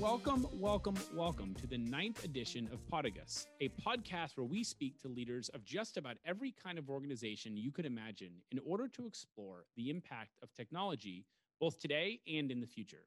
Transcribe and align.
Welcome, 0.00 0.46
welcome, 0.52 0.94
welcome 1.12 1.54
to 1.54 1.66
the 1.66 1.76
ninth 1.76 2.24
edition 2.24 2.68
of 2.72 2.86
Podagus, 2.88 3.48
a 3.60 3.68
podcast 3.84 4.36
where 4.36 4.46
we 4.46 4.62
speak 4.62 4.96
to 5.00 5.08
leaders 5.08 5.48
of 5.48 5.64
just 5.64 5.96
about 5.96 6.18
every 6.24 6.52
kind 6.52 6.78
of 6.78 6.88
organization 6.88 7.56
you 7.56 7.72
could 7.72 7.84
imagine 7.84 8.30
in 8.52 8.60
order 8.64 8.86
to 8.86 9.08
explore 9.08 9.64
the 9.76 9.90
impact 9.90 10.38
of 10.40 10.54
technology 10.54 11.26
both 11.58 11.80
today 11.80 12.20
and 12.32 12.52
in 12.52 12.60
the 12.60 12.66
future. 12.66 13.06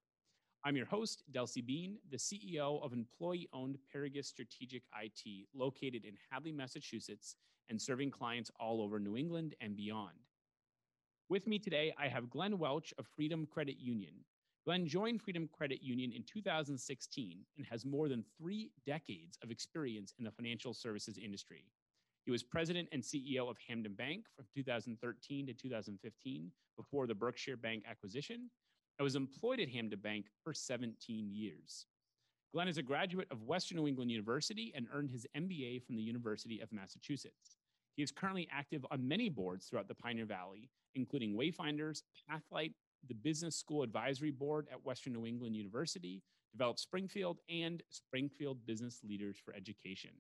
I'm 0.66 0.76
your 0.76 0.86
host, 0.86 1.24
Delcy 1.32 1.66
Bean, 1.66 1.98
the 2.10 2.18
CEO 2.18 2.84
of 2.84 2.92
employee 2.92 3.48
owned 3.54 3.78
Paragus 3.96 4.26
Strategic 4.26 4.84
IT, 5.02 5.48
located 5.56 6.04
in 6.04 6.18
Hadley, 6.30 6.52
Massachusetts, 6.52 7.38
and 7.70 7.82
serving 7.82 8.12
clients 8.12 8.52
all 8.60 8.82
over 8.82 9.00
New 9.00 9.16
England 9.16 9.56
and 9.62 9.78
beyond. 9.78 10.18
With 11.30 11.48
me 11.48 11.58
today, 11.58 11.94
I 11.98 12.10
have 12.10 12.30
Glen 12.30 12.60
Welch 12.60 12.94
of 12.98 13.08
Freedom 13.16 13.46
Credit 13.46 13.80
Union. 13.80 14.16
Glen 14.66 14.86
joined 14.86 15.22
Freedom 15.22 15.50
Credit 15.52 15.82
Union 15.82 16.12
in 16.12 16.24
2016 16.24 17.40
and 17.58 17.66
has 17.66 17.84
more 17.84 18.08
than 18.08 18.24
three 18.38 18.70
decades 18.86 19.40
of 19.44 19.50
experience 19.50 20.14
in 20.20 20.24
the 20.24 20.32
financial 20.32 20.74
services 20.74 21.18
industry. 21.18 21.66
He 22.26 22.32
was 22.32 22.44
president 22.44 22.88
and 22.92 23.02
CEO 23.02 23.50
of 23.50 23.58
Hampden 23.68 23.94
Bank 23.94 24.26
from 24.36 24.46
2013 24.54 25.48
to 25.48 25.54
2015 25.54 26.52
before 26.78 27.08
the 27.08 27.16
Berkshire 27.16 27.58
Bank 27.58 27.86
acquisition. 27.90 28.52
I 29.00 29.04
was 29.04 29.16
employed 29.16 29.60
at 29.60 29.70
Hampden 29.70 30.00
Bank 30.00 30.28
for 30.44 30.54
17 30.54 31.32
years. 31.32 31.88
Glen 32.54 32.68
is 32.68 32.78
a 32.78 32.84
graduate 32.84 33.30
of 33.32 33.42
Western 33.42 33.78
New 33.78 33.88
England 33.88 34.12
University 34.12 34.72
and 34.76 34.86
earned 34.94 35.10
his 35.10 35.26
MBA 35.36 35.84
from 35.84 35.96
the 35.96 36.04
University 36.04 36.60
of 36.60 36.72
Massachusetts. 36.72 37.58
He 37.96 38.04
is 38.04 38.12
currently 38.12 38.48
active 38.52 38.86
on 38.92 39.08
many 39.08 39.28
boards 39.28 39.66
throughout 39.66 39.88
the 39.88 39.96
Pioneer 39.96 40.26
Valley, 40.26 40.70
including 40.94 41.36
Wayfinders, 41.36 42.04
Pathlight, 42.30 42.74
the 43.08 43.14
Business 43.14 43.56
School 43.56 43.84
Advisory 43.84 44.32
Board 44.32 44.68
at 44.72 44.86
Western 44.86 45.14
New 45.14 45.26
England 45.26 45.56
University, 45.56 46.22
DevelopSpringfield, 46.58 47.38
and 47.50 47.82
Springfield 47.90 48.66
Business 48.66 49.00
Leaders 49.04 49.38
for 49.44 49.54
Education. 49.54 50.12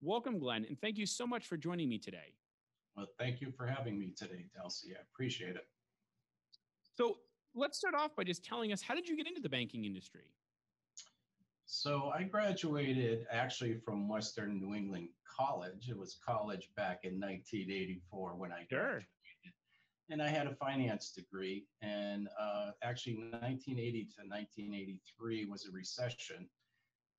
Welcome, 0.00 0.38
Glen, 0.38 0.64
and 0.68 0.80
thank 0.80 0.98
you 0.98 1.06
so 1.06 1.26
much 1.26 1.46
for 1.46 1.56
joining 1.56 1.88
me 1.88 1.98
today. 1.98 2.34
Well, 2.96 3.06
thank 3.18 3.40
you 3.40 3.52
for 3.56 3.66
having 3.66 3.98
me 3.98 4.12
today, 4.16 4.46
Delcy. 4.56 4.90
I 4.96 5.00
appreciate 5.12 5.56
it. 5.56 5.66
So 6.94 7.18
let's 7.54 7.78
start 7.78 7.94
off 7.94 8.14
by 8.16 8.24
just 8.24 8.44
telling 8.44 8.72
us 8.72 8.82
how 8.82 8.94
did 8.94 9.08
you 9.08 9.16
get 9.16 9.26
into 9.26 9.40
the 9.40 9.48
banking 9.48 9.84
industry? 9.84 10.24
So 11.64 12.12
I 12.14 12.24
graduated 12.24 13.26
actually 13.30 13.78
from 13.84 14.08
Western 14.08 14.60
New 14.60 14.74
England 14.74 15.08
College. 15.26 15.88
It 15.88 15.96
was 15.96 16.18
college 16.26 16.68
back 16.76 17.00
in 17.04 17.18
1984 17.18 18.34
when 18.36 18.52
I 18.52 18.66
graduated. 18.68 19.06
And 20.12 20.20
I 20.20 20.28
had 20.28 20.46
a 20.46 20.54
finance 20.56 21.10
degree. 21.10 21.64
And 21.80 22.28
uh, 22.38 22.72
actually, 22.82 23.14
1980 23.14 24.04
to 24.04 24.28
1983 24.28 25.46
was 25.46 25.64
a 25.66 25.72
recession. 25.72 26.46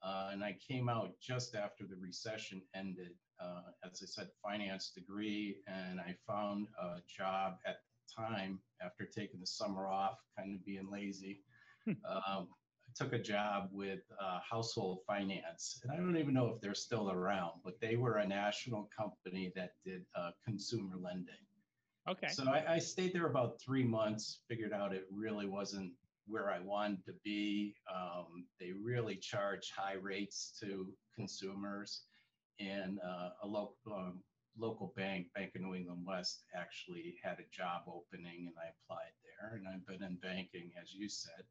Uh, 0.04 0.30
and 0.32 0.44
I 0.44 0.56
came 0.66 0.90
out 0.90 1.14
just 1.20 1.56
after 1.56 1.86
the 1.88 1.96
recession 1.96 2.62
ended. 2.76 3.14
Uh, 3.42 3.72
as 3.84 4.00
I 4.04 4.06
said, 4.06 4.28
finance 4.44 4.92
degree, 4.96 5.58
and 5.66 6.00
I 6.00 6.16
found 6.28 6.68
a 6.80 6.98
job 7.08 7.56
at 7.66 7.78
the 7.78 8.22
time 8.24 8.60
after 8.80 9.06
taking 9.06 9.40
the 9.40 9.48
summer 9.48 9.88
off, 9.88 10.20
kind 10.38 10.54
of 10.54 10.64
being 10.64 10.88
lazy. 10.92 11.42
Hmm. 11.86 11.94
um, 12.08 12.48
I 12.88 12.92
took 12.96 13.14
a 13.14 13.20
job 13.20 13.70
with 13.72 14.02
uh, 14.22 14.40
Household 14.48 15.00
Finance, 15.08 15.82
and 15.82 15.92
I 15.92 15.96
don't 15.96 16.18
even 16.18 16.36
know 16.36 16.48
if 16.50 16.62
they're 16.62 16.76
still 16.76 17.10
around, 17.10 17.54
but 17.64 17.82
they 17.82 17.96
were 17.96 18.18
a 18.18 18.28
national 18.28 18.88
company 18.96 19.52
that 19.56 19.72
did 19.84 20.06
uh, 20.16 20.30
consumer 20.46 20.96
lending. 20.96 21.44
Okay. 22.10 22.28
So 22.30 22.44
I, 22.50 22.74
I, 22.74 22.80
stayed 22.80 23.14
there 23.14 23.28
about 23.28 23.62
three 23.62 23.84
months, 23.84 24.40
figured 24.50 24.74
out 24.74 24.94
it 24.94 25.06
really 25.10 25.48
wasn't 25.48 25.94
where 26.28 26.52
I 26.52 26.60
wanted 26.60 27.06
to 27.06 27.14
be. 27.24 27.76
Um, 27.94 28.46
they 28.60 28.72
really 28.72 29.16
charge 29.16 29.72
high 29.76 29.96
rates 30.02 30.58
to 30.62 30.94
consumers. 31.16 32.04
And 32.60 33.00
uh, 33.00 33.30
a 33.44 33.48
local, 33.48 33.76
um, 33.94 34.22
local 34.58 34.94
bank, 34.96 35.28
Bank 35.34 35.54
of 35.56 35.62
New 35.62 35.76
England 35.76 36.04
West, 36.06 36.44
actually 36.56 37.16
had 37.24 37.40
a 37.40 37.56
job 37.56 37.84
opening 37.88 38.48
and 38.48 38.56
I 38.58 38.70
applied 38.84 39.14
there. 39.24 39.58
And 39.58 39.68
I've 39.68 39.86
been 39.88 40.06
in 40.06 40.18
banking, 40.18 40.72
as 40.82 40.94
you 40.94 41.08
said, 41.10 41.46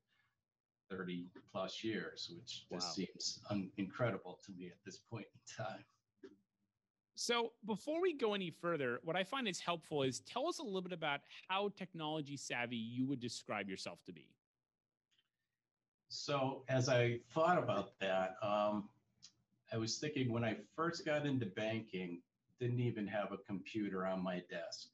30 0.91 1.29
plus 1.51 1.83
years, 1.83 2.31
which 2.37 2.67
just 2.71 2.87
wow. 2.87 2.93
seems 2.93 3.41
un- 3.51 3.71
incredible 3.79 4.39
to 4.45 4.53
me 4.53 4.67
at 4.67 4.79
this 4.85 4.99
point 5.11 5.27
in 5.27 5.65
time. 5.65 5.85
So, 7.15 7.53
before 7.67 8.01
we 8.01 8.15
go 8.15 8.35
any 8.35 8.51
further, 8.51 9.01
what 9.05 9.17
I 9.17 9.25
find 9.25 9.47
is 9.47 9.61
helpful 9.61 10.03
is 10.03 10.21
tell 10.21 10.49
us 10.49 10.59
a 10.59 10.63
little 10.63 10.81
bit 10.81 10.93
about 10.93 11.21
how 11.49 11.71
technology 11.77 12.37
savvy 12.37 12.77
you 12.77 13.07
would 13.07 13.21
describe 13.21 13.69
yourself 13.69 14.03
to 14.07 14.13
be. 14.13 14.27
So, 16.09 16.65
as 16.69 16.89
I 16.89 17.21
thought 17.33 17.59
about 17.59 17.99
that, 18.01 18.37
um, 18.43 18.89
I 19.73 19.77
was 19.77 19.99
thinking 19.99 20.33
when 20.33 20.45
I 20.45 20.57
first 20.75 21.05
got 21.05 21.27
into 21.27 21.47
banking, 21.47 22.21
didn't 22.61 22.81
even 22.81 23.07
have 23.07 23.33
a 23.33 23.39
computer 23.39 24.07
on 24.07 24.23
my 24.23 24.43
desk. 24.51 24.89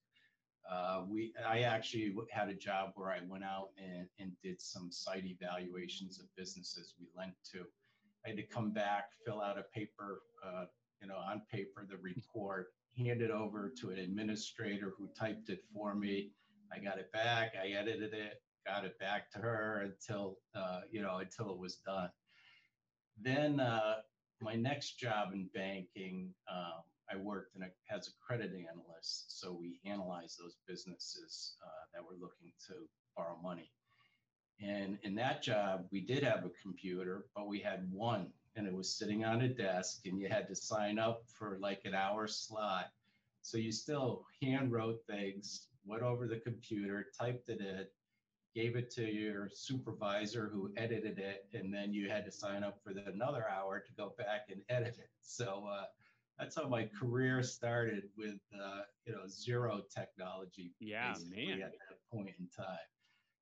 Uh, 0.70 1.02
we, 1.08 1.32
I 1.46 1.60
actually 1.60 2.14
had 2.30 2.48
a 2.48 2.54
job 2.54 2.92
where 2.94 3.10
I 3.10 3.20
went 3.26 3.44
out 3.44 3.70
and, 3.78 4.06
and 4.18 4.32
did 4.42 4.60
some 4.60 4.92
site 4.92 5.24
evaluations 5.24 6.18
of 6.18 6.26
businesses 6.36 6.94
we 7.00 7.06
lent 7.16 7.34
to. 7.52 7.64
I 8.24 8.28
had 8.28 8.36
to 8.36 8.42
come 8.42 8.72
back, 8.72 9.10
fill 9.24 9.40
out 9.40 9.58
a 9.58 9.62
paper 9.62 10.20
uh, 10.44 10.64
you 11.00 11.08
know, 11.08 11.16
on 11.16 11.42
paper, 11.50 11.86
the 11.88 11.96
report, 11.98 12.68
hand 12.96 13.22
it 13.22 13.30
over 13.30 13.72
to 13.80 13.90
an 13.90 13.98
administrator 13.98 14.92
who 14.96 15.08
typed 15.18 15.48
it 15.48 15.62
for 15.72 15.94
me. 15.94 16.30
I 16.72 16.78
got 16.78 16.98
it 16.98 17.12
back, 17.12 17.54
I 17.60 17.68
edited 17.68 18.12
it, 18.12 18.42
got 18.66 18.84
it 18.84 18.98
back 18.98 19.30
to 19.32 19.38
her 19.38 19.82
until, 19.84 20.38
uh, 20.54 20.80
you 20.90 21.00
know, 21.00 21.18
until 21.18 21.50
it 21.50 21.58
was 21.58 21.76
done. 21.76 22.10
Then 23.20 23.60
uh, 23.60 23.96
my 24.40 24.54
next 24.54 24.98
job 24.98 25.32
in 25.32 25.48
banking, 25.54 26.34
um, 26.50 26.82
I 27.10 27.16
worked 27.16 27.56
in 27.56 27.62
a, 27.62 27.68
as 27.94 28.08
a 28.08 28.10
credit 28.24 28.52
analyst. 28.52 29.40
So 29.40 29.56
we 29.58 29.80
analyzed 29.84 30.38
those 30.38 30.56
businesses 30.66 31.54
uh, 31.64 31.84
that 31.94 32.02
were 32.02 32.18
looking 32.20 32.52
to 32.68 32.74
borrow 33.16 33.38
money. 33.42 33.70
And 34.60 34.98
in 35.02 35.14
that 35.14 35.42
job, 35.42 35.86
we 35.90 36.00
did 36.00 36.22
have 36.22 36.44
a 36.44 36.50
computer, 36.62 37.26
but 37.34 37.46
we 37.46 37.60
had 37.60 37.88
one 37.90 38.32
and 38.58 38.66
it 38.66 38.74
was 38.74 38.90
sitting 38.90 39.24
on 39.24 39.42
a 39.42 39.48
desk 39.48 40.00
and 40.06 40.20
you 40.20 40.28
had 40.28 40.48
to 40.48 40.54
sign 40.54 40.98
up 40.98 41.22
for 41.26 41.58
like 41.60 41.82
an 41.84 41.94
hour 41.94 42.26
slot. 42.26 42.90
So 43.40 43.56
you 43.56 43.70
still 43.70 44.26
hand 44.42 44.72
wrote 44.72 45.00
things, 45.06 45.68
went 45.86 46.02
over 46.02 46.26
the 46.26 46.40
computer, 46.40 47.06
typed 47.18 47.48
it 47.48 47.60
in, 47.60 47.86
gave 48.54 48.74
it 48.74 48.90
to 48.90 49.04
your 49.04 49.48
supervisor 49.54 50.50
who 50.52 50.72
edited 50.76 51.18
it, 51.20 51.46
and 51.54 51.72
then 51.72 51.94
you 51.94 52.10
had 52.10 52.24
to 52.24 52.32
sign 52.32 52.64
up 52.64 52.80
for 52.82 52.92
the, 52.92 53.06
another 53.06 53.46
hour 53.48 53.78
to 53.78 53.92
go 53.96 54.12
back 54.18 54.48
and 54.50 54.60
edit 54.68 54.96
it. 54.98 55.10
So 55.20 55.68
uh, 55.70 55.84
that's 56.36 56.56
how 56.56 56.66
my 56.68 56.88
career 56.98 57.44
started 57.44 58.08
with 58.16 58.40
uh, 58.52 58.80
you 59.06 59.12
know 59.12 59.28
zero 59.28 59.82
technology. 59.94 60.72
Yeah, 60.80 61.14
man. 61.30 61.62
At 61.62 61.72
that 61.72 61.98
point 62.10 62.34
in 62.38 62.48
time 62.54 62.78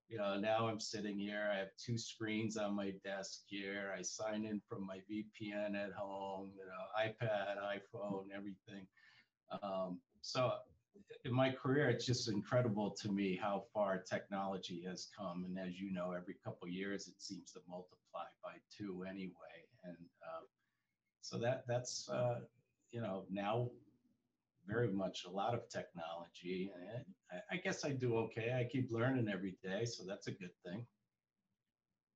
you 0.08 0.18
know, 0.18 0.38
now 0.38 0.68
I'm 0.68 0.80
sitting 0.80 1.18
here. 1.18 1.50
I 1.52 1.58
have 1.58 1.70
two 1.84 1.98
screens 1.98 2.56
on 2.56 2.76
my 2.76 2.92
desk 3.04 3.40
here. 3.46 3.92
I 3.96 4.02
sign 4.02 4.44
in 4.44 4.60
from 4.68 4.86
my 4.86 4.98
VPN 5.10 5.74
at 5.74 5.92
home, 5.92 6.50
you 6.56 6.64
know, 6.64 7.04
iPad, 7.04 7.56
iPhone, 7.58 8.26
everything. 8.34 8.86
Um, 9.62 9.98
so 10.20 10.52
in 11.24 11.32
my 11.32 11.50
career, 11.50 11.88
it's 11.88 12.06
just 12.06 12.28
incredible 12.28 12.90
to 13.02 13.10
me 13.10 13.38
how 13.40 13.64
far 13.74 13.98
technology 13.98 14.84
has 14.86 15.08
come. 15.16 15.44
And 15.44 15.58
as 15.58 15.78
you 15.78 15.92
know, 15.92 16.12
every 16.12 16.36
couple 16.44 16.68
years, 16.68 17.08
it 17.08 17.20
seems 17.20 17.52
to 17.52 17.60
multiply 17.68 18.24
by 18.42 18.54
two 18.76 19.04
anyway. 19.08 19.32
And 19.84 19.96
uh, 20.22 20.44
so 21.20 21.38
that 21.38 21.64
that's 21.66 22.08
uh, 22.08 22.40
you 22.92 23.00
know 23.00 23.24
now 23.30 23.70
very 24.66 24.89
much 24.89 25.24
a 25.27 25.30
lot 25.30 25.54
of 25.54 25.68
technology. 25.68 26.71
And 26.74 27.04
I, 27.30 27.54
I 27.54 27.59
guess 27.59 27.84
I 27.84 27.91
do 27.91 28.16
okay. 28.16 28.57
I 28.59 28.65
keep 28.71 28.91
learning 28.91 29.28
every 29.33 29.57
day, 29.63 29.84
so 29.84 30.04
that's 30.07 30.27
a 30.27 30.33
good 30.33 30.51
thing. 30.65 30.84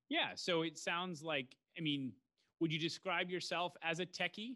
Yeah. 0.09 0.31
So 0.35 0.63
it 0.63 0.77
sounds 0.77 1.23
like, 1.23 1.55
I 1.77 1.81
mean, 1.81 2.11
would 2.59 2.71
you 2.71 2.79
describe 2.79 3.29
yourself 3.29 3.73
as 3.81 3.99
a 3.99 4.05
techie? 4.05 4.55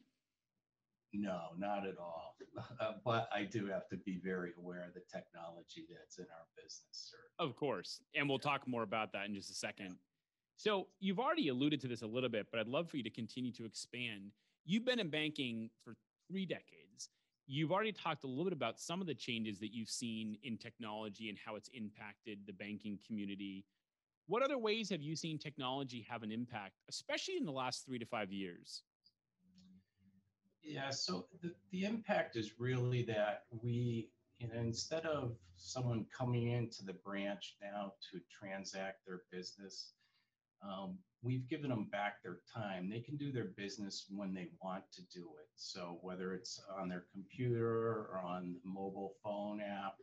No, 1.14 1.40
not 1.58 1.88
at 1.88 1.98
all. 1.98 2.36
Uh, 2.80 2.94
but 3.04 3.28
I 3.34 3.44
do 3.44 3.68
have 3.68 3.88
to 3.90 3.98
be 3.98 4.18
very 4.24 4.52
aware 4.58 4.86
of 4.88 4.94
the 4.94 5.02
technology 5.12 5.86
that's 5.90 6.20
in 6.20 6.26
our 6.26 6.46
business. 6.56 6.84
Sir. 6.94 7.18
Of 7.38 7.56
course. 7.58 8.00
And 8.16 8.30
we'll 8.30 8.40
talk 8.40 8.66
more 8.66 8.84
about 8.84 9.12
that 9.12 9.26
in 9.26 9.36
just 9.36 9.50
a 9.50 9.54
second. 9.54 9.88
Yeah. 9.88 9.96
So 10.56 10.88
you've 11.02 11.20
already 11.20 11.50
alluded 11.50 11.82
to 11.82 11.90
this 11.90 12.02
a 12.02 12.08
little 12.08 12.30
bit, 12.30 12.48
but 12.52 12.62
I'd 12.62 12.70
love 12.70 12.90
for 12.90 12.96
you 12.96 13.04
to 13.04 13.10
continue 13.10 13.52
to 13.54 13.66
expand. 13.66 14.32
You've 14.66 14.86
been 14.86 15.00
in 15.00 15.10
banking 15.10 15.70
for 15.84 15.96
three 16.30 16.46
decades. 16.46 17.10
You've 17.48 17.72
already 17.72 17.92
talked 17.92 18.24
a 18.24 18.28
little 18.28 18.46
bit 18.46 18.54
about 18.54 18.80
some 18.80 19.02
of 19.02 19.08
the 19.08 19.14
changes 19.14 19.60
that 19.60 19.74
you've 19.74 19.90
seen 19.90 20.38
in 20.44 20.58
technology 20.58 21.30
and 21.30 21.38
how 21.38 21.56
it's 21.56 21.70
impacted 21.74 22.40
the 22.48 22.54
banking 22.54 22.98
community. 23.06 23.66
What 24.28 24.42
other 24.42 24.58
ways 24.58 24.90
have 24.90 25.02
you 25.02 25.16
seen 25.16 25.38
technology 25.38 26.06
have 26.10 26.24
an 26.24 26.32
impact, 26.32 26.74
especially 26.90 27.38
in 27.38 27.46
the 27.46 27.52
last 27.52 27.86
three 27.86 28.00
to 28.00 28.06
five 28.06 28.32
years? 28.32 28.82
Yeah, 30.64 30.90
so 30.90 31.28
the, 31.44 31.54
the 31.72 31.86
impact 31.86 32.36
is 32.36 32.60
really 32.60 33.04
that 33.04 33.44
we, 33.52 34.10
you 34.40 34.48
know, 34.48 34.60
instead 34.60 35.06
of 35.06 35.36
someone 35.56 36.08
coming 36.16 36.50
into 36.50 36.84
the 36.84 36.94
branch 36.94 37.56
now 37.62 37.94
to 38.12 38.20
transact 38.32 39.06
their 39.06 39.22
business, 39.32 39.92
um, 40.64 40.98
we've 41.26 41.48
given 41.50 41.70
them 41.70 41.88
back 41.92 42.22
their 42.22 42.38
time. 42.54 42.90
They 42.90 43.00
can 43.00 43.18
do 43.18 43.32
their 43.32 43.46
business 43.58 44.06
when 44.16 44.34
they 44.34 44.50
want 44.64 44.84
to 44.94 45.02
do 45.14 45.22
it. 45.40 45.48
So 45.56 45.98
whether 46.02 46.34
it's 46.34 46.62
on 46.80 46.88
their 46.88 47.06
computer 47.12 48.08
or 48.12 48.22
on 48.24 48.56
the 48.64 48.70
mobile 48.70 49.16
phone 49.24 49.60
app, 49.60 49.96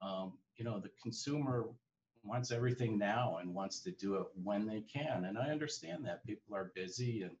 um, 0.00 0.32
you 0.56 0.64
know, 0.64 0.80
the 0.80 0.90
consumer 1.02 1.66
wants 2.24 2.50
everything 2.50 2.98
now 2.98 3.36
and 3.40 3.54
wants 3.54 3.80
to 3.80 3.90
do 3.92 4.14
it 4.16 4.26
when 4.42 4.66
they 4.66 4.80
can. 4.80 5.26
And 5.26 5.38
I 5.38 5.50
understand 5.50 6.04
that 6.06 6.26
people 6.26 6.56
are 6.56 6.72
busy 6.74 7.22
and 7.22 7.32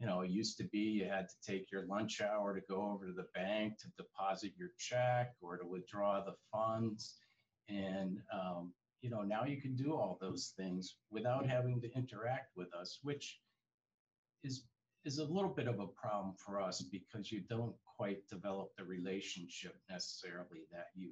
you 0.00 0.06
know, 0.06 0.20
it 0.20 0.30
used 0.30 0.56
to 0.58 0.64
be 0.64 0.78
you 0.78 1.06
had 1.06 1.28
to 1.28 1.34
take 1.44 1.72
your 1.72 1.84
lunch 1.86 2.20
hour 2.20 2.54
to 2.54 2.60
go 2.68 2.82
over 2.92 3.04
to 3.04 3.12
the 3.12 3.26
bank 3.34 3.78
to 3.78 3.88
deposit 3.96 4.52
your 4.56 4.70
check 4.78 5.34
or 5.42 5.56
to 5.56 5.66
withdraw 5.66 6.24
the 6.24 6.36
funds. 6.52 7.16
And, 7.68 8.20
um, 8.32 8.72
you 9.00 9.10
know, 9.10 9.22
now 9.22 9.44
you 9.44 9.60
can 9.60 9.76
do 9.76 9.92
all 9.94 10.18
those 10.20 10.52
things 10.56 10.96
without 11.10 11.46
having 11.46 11.80
to 11.80 11.92
interact 11.94 12.56
with 12.56 12.72
us, 12.74 12.98
which 13.02 13.38
is 14.42 14.64
is 15.04 15.18
a 15.18 15.24
little 15.24 15.54
bit 15.54 15.68
of 15.68 15.78
a 15.80 15.86
problem 15.86 16.34
for 16.36 16.60
us 16.60 16.82
because 16.82 17.30
you 17.30 17.40
don't 17.48 17.74
quite 17.96 18.28
develop 18.28 18.70
the 18.76 18.84
relationship 18.84 19.76
necessarily 19.88 20.66
that 20.72 20.88
you 20.94 21.10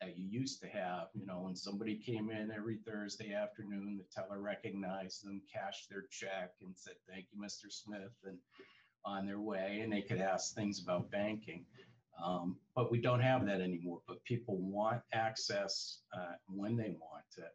that 0.00 0.16
you 0.16 0.26
used 0.26 0.60
to 0.62 0.68
have. 0.68 1.08
You 1.14 1.26
know, 1.26 1.40
when 1.40 1.56
somebody 1.56 1.96
came 1.96 2.30
in 2.30 2.50
every 2.50 2.78
Thursday 2.86 3.32
afternoon, 3.32 3.98
the 3.98 4.04
teller 4.14 4.40
recognized 4.40 5.24
them, 5.24 5.42
cashed 5.52 5.90
their 5.90 6.04
check, 6.10 6.52
and 6.62 6.72
said, 6.76 6.94
Thank 7.08 7.26
you, 7.32 7.40
Mr. 7.40 7.70
Smith, 7.70 8.14
and 8.24 8.38
on 9.04 9.26
their 9.26 9.40
way, 9.40 9.80
and 9.82 9.92
they 9.92 10.02
could 10.02 10.20
ask 10.20 10.54
things 10.54 10.82
about 10.82 11.10
banking. 11.10 11.64
Um, 12.22 12.56
but 12.74 12.90
we 12.90 13.00
don't 13.00 13.20
have 13.20 13.46
that 13.46 13.60
anymore. 13.60 14.00
But 14.06 14.22
people 14.24 14.58
want 14.58 15.02
access 15.12 16.00
uh, 16.12 16.34
when 16.48 16.76
they 16.76 16.96
want 17.00 17.24
it. 17.36 17.54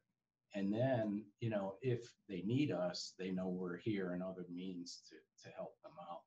And 0.55 0.71
then, 0.71 1.23
you 1.39 1.49
know, 1.49 1.75
if 1.81 2.13
they 2.29 2.41
need 2.45 2.71
us, 2.71 3.13
they 3.17 3.31
know 3.31 3.47
we're 3.47 3.77
here 3.77 4.13
and 4.13 4.21
other 4.21 4.45
means 4.53 5.01
to, 5.09 5.15
to 5.47 5.55
help 5.55 5.75
them 5.81 5.93
out. 5.99 6.21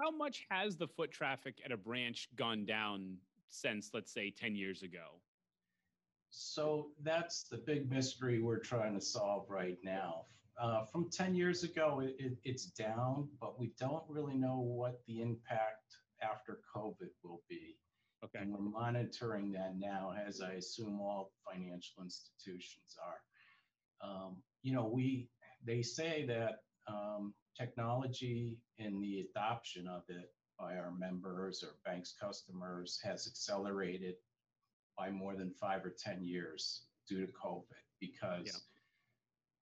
How 0.00 0.12
much 0.12 0.46
has 0.50 0.76
the 0.76 0.86
foot 0.86 1.10
traffic 1.10 1.56
at 1.64 1.72
a 1.72 1.76
branch 1.76 2.28
gone 2.36 2.64
down 2.64 3.16
since, 3.50 3.90
let's 3.92 4.12
say, 4.12 4.30
10 4.30 4.54
years 4.54 4.82
ago? 4.84 5.20
So 6.30 6.90
that's 7.02 7.44
the 7.44 7.56
big 7.56 7.90
mystery 7.90 8.40
we're 8.40 8.60
trying 8.60 8.94
to 8.94 9.00
solve 9.00 9.46
right 9.48 9.78
now. 9.82 10.26
Uh, 10.60 10.84
from 10.84 11.08
10 11.10 11.34
years 11.34 11.64
ago, 11.64 12.00
it, 12.00 12.16
it, 12.18 12.36
it's 12.44 12.66
down, 12.66 13.28
but 13.40 13.58
we 13.58 13.72
don't 13.78 14.02
really 14.08 14.36
know 14.36 14.58
what 14.58 15.00
the 15.06 15.20
impact 15.20 15.96
after 16.22 16.60
COVID 16.74 17.10
will 17.22 17.42
be. 17.48 17.76
Okay. 18.24 18.40
And 18.40 18.52
we're 18.52 18.58
monitoring 18.58 19.52
that 19.52 19.78
now, 19.78 20.12
as 20.26 20.40
I 20.40 20.52
assume 20.52 21.00
all 21.00 21.32
financial 21.50 22.02
institutions 22.02 22.96
are. 23.04 24.08
Um, 24.08 24.36
you 24.62 24.72
know, 24.72 24.86
we 24.86 25.28
they 25.64 25.82
say 25.82 26.24
that 26.26 26.62
um, 26.88 27.34
technology 27.56 28.58
and 28.78 29.02
the 29.02 29.26
adoption 29.30 29.86
of 29.88 30.02
it 30.08 30.32
by 30.58 30.76
our 30.76 30.90
members 30.90 31.62
or 31.62 31.76
banks 31.84 32.14
customers 32.20 32.98
has 33.02 33.26
accelerated 33.26 34.14
by 34.96 35.10
more 35.10 35.36
than 35.36 35.52
five 35.60 35.84
or 35.84 35.94
10 35.96 36.24
years 36.24 36.82
due 37.08 37.24
to 37.24 37.32
COVID 37.32 37.62
because, 38.00 38.46
yeah. 38.46 38.52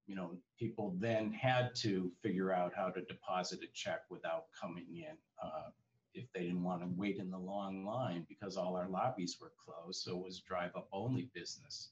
you 0.06 0.14
know, 0.14 0.32
people 0.58 0.94
then 0.98 1.32
had 1.32 1.74
to 1.76 2.10
figure 2.22 2.52
out 2.52 2.72
how 2.74 2.88
to 2.88 3.02
deposit 3.02 3.60
a 3.62 3.66
check 3.74 4.00
without 4.10 4.44
coming 4.58 4.86
in. 4.90 5.16
Uh, 5.42 5.70
if 6.16 6.32
they 6.32 6.42
didn't 6.42 6.64
want 6.64 6.80
to 6.82 6.88
wait 6.96 7.18
in 7.18 7.30
the 7.30 7.38
long 7.38 7.84
line 7.84 8.24
because 8.28 8.56
all 8.56 8.74
our 8.74 8.88
lobbies 8.88 9.36
were 9.40 9.52
closed, 9.62 10.02
so 10.02 10.16
it 10.16 10.24
was 10.24 10.40
drive 10.40 10.74
up 10.74 10.88
only 10.92 11.30
business. 11.34 11.90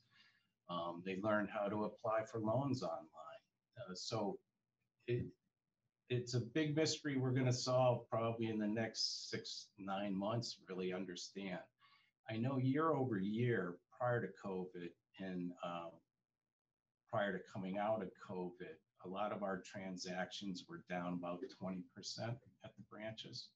Um, 0.70 1.02
they 1.04 1.18
learned 1.22 1.50
how 1.52 1.68
to 1.68 1.84
apply 1.84 2.24
for 2.24 2.40
loans 2.40 2.82
online. 2.82 3.42
Uh, 3.78 3.94
so 3.94 4.38
it, 5.06 5.26
it's 6.08 6.34
a 6.34 6.40
big 6.40 6.74
mystery 6.74 7.16
we're 7.16 7.32
going 7.32 7.46
to 7.46 7.52
solve 7.52 8.08
probably 8.08 8.48
in 8.48 8.58
the 8.58 8.66
next 8.66 9.30
six, 9.30 9.68
nine 9.78 10.16
months, 10.16 10.56
really 10.68 10.92
understand. 10.92 11.58
I 12.30 12.38
know 12.38 12.58
year 12.58 12.92
over 12.92 13.18
year 13.18 13.76
prior 13.98 14.20
to 14.22 14.28
COVID 14.44 14.88
and 15.20 15.52
um, 15.62 15.90
prior 17.10 17.32
to 17.32 17.44
coming 17.52 17.78
out 17.78 18.02
of 18.02 18.08
COVID, 18.28 18.76
a 19.04 19.08
lot 19.08 19.32
of 19.32 19.42
our 19.42 19.62
transactions 19.62 20.64
were 20.68 20.82
down 20.88 21.14
about 21.14 21.40
20% 21.62 21.82
at 22.28 22.76
the 22.76 22.82
branches. 22.90 23.48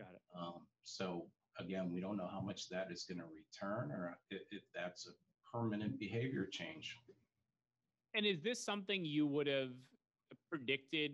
Got 0.00 0.14
it. 0.14 0.22
Um, 0.38 0.54
so 0.82 1.26
again, 1.58 1.92
we 1.92 2.00
don't 2.00 2.16
know 2.16 2.28
how 2.30 2.40
much 2.40 2.68
that 2.70 2.88
is 2.90 3.04
going 3.04 3.18
to 3.18 3.24
return 3.24 3.92
or 3.92 4.16
if, 4.30 4.40
if 4.50 4.62
that's 4.74 5.06
a 5.06 5.10
permanent 5.52 5.98
behavior 5.98 6.48
change. 6.50 6.96
And 8.14 8.24
is 8.24 8.40
this 8.40 8.58
something 8.58 9.04
you 9.04 9.26
would 9.26 9.46
have 9.46 9.72
predicted 10.50 11.12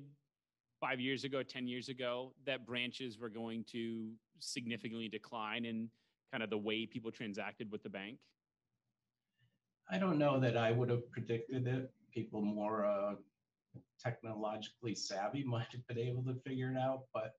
five 0.80 1.00
years 1.00 1.24
ago, 1.24 1.42
10 1.42 1.66
years 1.66 1.88
ago, 1.88 2.32
that 2.46 2.64
branches 2.66 3.18
were 3.18 3.28
going 3.28 3.64
to 3.72 4.10
significantly 4.38 5.08
decline 5.08 5.64
in 5.64 5.88
kind 6.30 6.42
of 6.42 6.50
the 6.50 6.58
way 6.58 6.86
people 6.86 7.10
transacted 7.10 7.70
with 7.72 7.82
the 7.82 7.88
bank? 7.88 8.18
I 9.90 9.98
don't 9.98 10.18
know 10.18 10.38
that 10.40 10.56
I 10.56 10.72
would 10.72 10.90
have 10.90 11.10
predicted 11.10 11.66
it. 11.66 11.90
People 12.12 12.40
more 12.40 12.86
uh, 12.86 13.14
technologically 14.02 14.94
savvy 14.94 15.44
might 15.46 15.68
have 15.72 15.86
been 15.86 15.98
able 15.98 16.22
to 16.24 16.34
figure 16.46 16.70
it 16.70 16.78
out. 16.78 17.04
But 17.12 17.34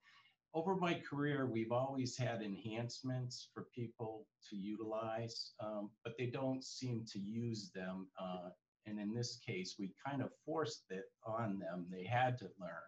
over 0.57 0.75
my 0.75 0.95
career, 1.07 1.45
we've 1.45 1.71
always 1.71 2.17
had 2.17 2.41
enhancements 2.41 3.47
for 3.53 3.67
people 3.75 4.25
to 4.49 4.55
utilize, 4.55 5.51
um, 5.59 5.91
but 6.03 6.17
they 6.17 6.25
don't 6.25 6.63
seem 6.63 7.05
to 7.13 7.19
use 7.19 7.69
them. 7.75 8.07
Uh, 8.19 8.49
and 8.87 8.99
in 8.99 9.13
this 9.13 9.37
case, 9.45 9.75
we 9.77 9.93
kind 10.03 10.19
of 10.19 10.29
forced 10.43 10.85
it 10.89 11.11
on 11.23 11.59
them. 11.59 11.85
They 11.91 12.05
had 12.05 12.39
to 12.39 12.45
learn. 12.59 12.87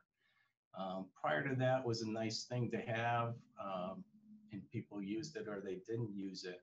Um, 0.80 1.06
prior 1.21 1.48
to 1.48 1.56
that 1.57 1.86
was 1.86 2.01
a 2.01 2.10
nice 2.10 2.45
thing 2.45 2.71
to 2.71 2.77
have, 2.77 3.36
um, 3.63 4.04
and 4.51 4.63
people 4.71 5.00
used 5.00 5.36
it 5.36 5.48
or 5.48 5.62
they 5.63 5.77
didn't 5.88 6.16
use 6.16 6.45
it. 6.45 6.62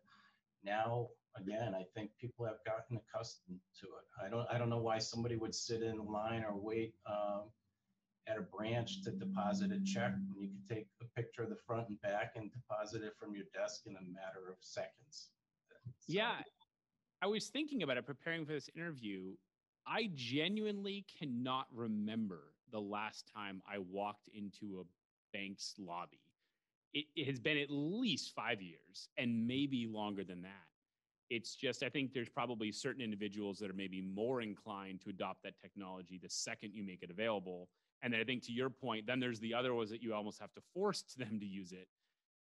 Now, 0.65 1.07
again, 1.37 1.73
I 1.73 1.85
think 1.95 2.11
people 2.21 2.47
have 2.47 2.65
gotten 2.67 2.99
accustomed 2.99 3.61
to 3.81 3.87
it. 3.87 4.25
I 4.25 4.29
don't, 4.29 4.47
I 4.51 4.59
don't 4.59 4.71
know 4.71 4.83
why 4.83 4.99
somebody 4.99 5.37
would 5.37 5.55
sit 5.55 5.83
in 5.83 6.05
line 6.05 6.43
or 6.43 6.57
wait 6.57 6.95
um, 7.09 7.43
at 8.29 8.39
a 8.39 8.43
branch 8.43 9.03
to 9.05 9.11
deposit 9.11 9.71
a 9.73 9.81
check 9.85 10.13
when 10.35 10.43
you 10.43 10.49
could 10.49 10.77
take 10.77 10.87
a 11.01 11.05
picture 11.21 11.43
of 11.43 11.51
the 11.51 11.57
front 11.67 11.89
and 11.89 12.01
back 12.03 12.33
and 12.37 12.51
deposit 12.53 13.03
it 13.03 13.13
from 13.19 13.35
your 13.35 13.45
desk 13.55 13.83
in 13.87 13.93
a 13.93 14.03
matter 14.03 14.51
of 14.51 14.57
seconds. 14.61 15.29
So, 16.01 16.07
yeah, 16.09 16.39
I 17.23 17.27
was 17.27 17.47
thinking 17.49 17.83
about 17.83 17.97
it 17.97 18.07
preparing 18.07 18.45
for 18.45 18.53
this 18.53 18.69
interview. 18.75 19.35
I 19.87 20.11
genuinely 20.15 21.07
cannot 21.19 21.67
remember 21.73 22.55
the 22.73 22.81
last 22.81 23.31
time 23.33 23.63
I 23.71 23.79
walked 23.79 24.29
into 24.35 24.81
a 24.81 25.37
bank's 25.37 25.75
lobby. 25.79 26.21
It, 26.93 27.07
it, 27.15 27.27
has 27.29 27.39
been 27.39 27.59
at 27.59 27.69
least 27.71 28.35
five 28.35 28.61
years 28.61 29.09
and 29.19 29.47
maybe 29.47 29.87
longer 29.87 30.25
than 30.25 30.43
that. 30.43 30.51
It's 31.29 31.55
just, 31.55 31.83
I 31.83 31.89
think 31.89 32.13
there's 32.13 32.29
probably 32.29 32.73
certain 32.73 33.03
individuals 33.03 33.59
that 33.59 33.71
are 33.71 33.75
maybe 33.75 34.01
more 34.01 34.41
inclined 34.41 35.01
to 35.03 35.11
adopt 35.11 35.43
that 35.43 35.61
technology 35.61 36.19
the 36.23 36.31
second 36.31 36.73
you 36.75 36.85
make 36.85 37.03
it 37.03 37.11
available. 37.11 37.69
And 38.07 38.15
I 38.15 38.23
think 38.23 38.45
to 38.45 38.53
your 38.53 38.71
point, 38.71 39.05
then 39.05 39.19
there's 39.19 39.41
the 39.41 39.53
other 39.53 39.75
ones 39.75 39.91
that 39.91 40.01
you 40.01 40.15
almost 40.15 40.41
have 40.41 40.53
to 40.55 40.61
force 40.73 41.03
them 41.19 41.41
to 41.41 41.47
use 41.47 41.73
it. 41.73 41.89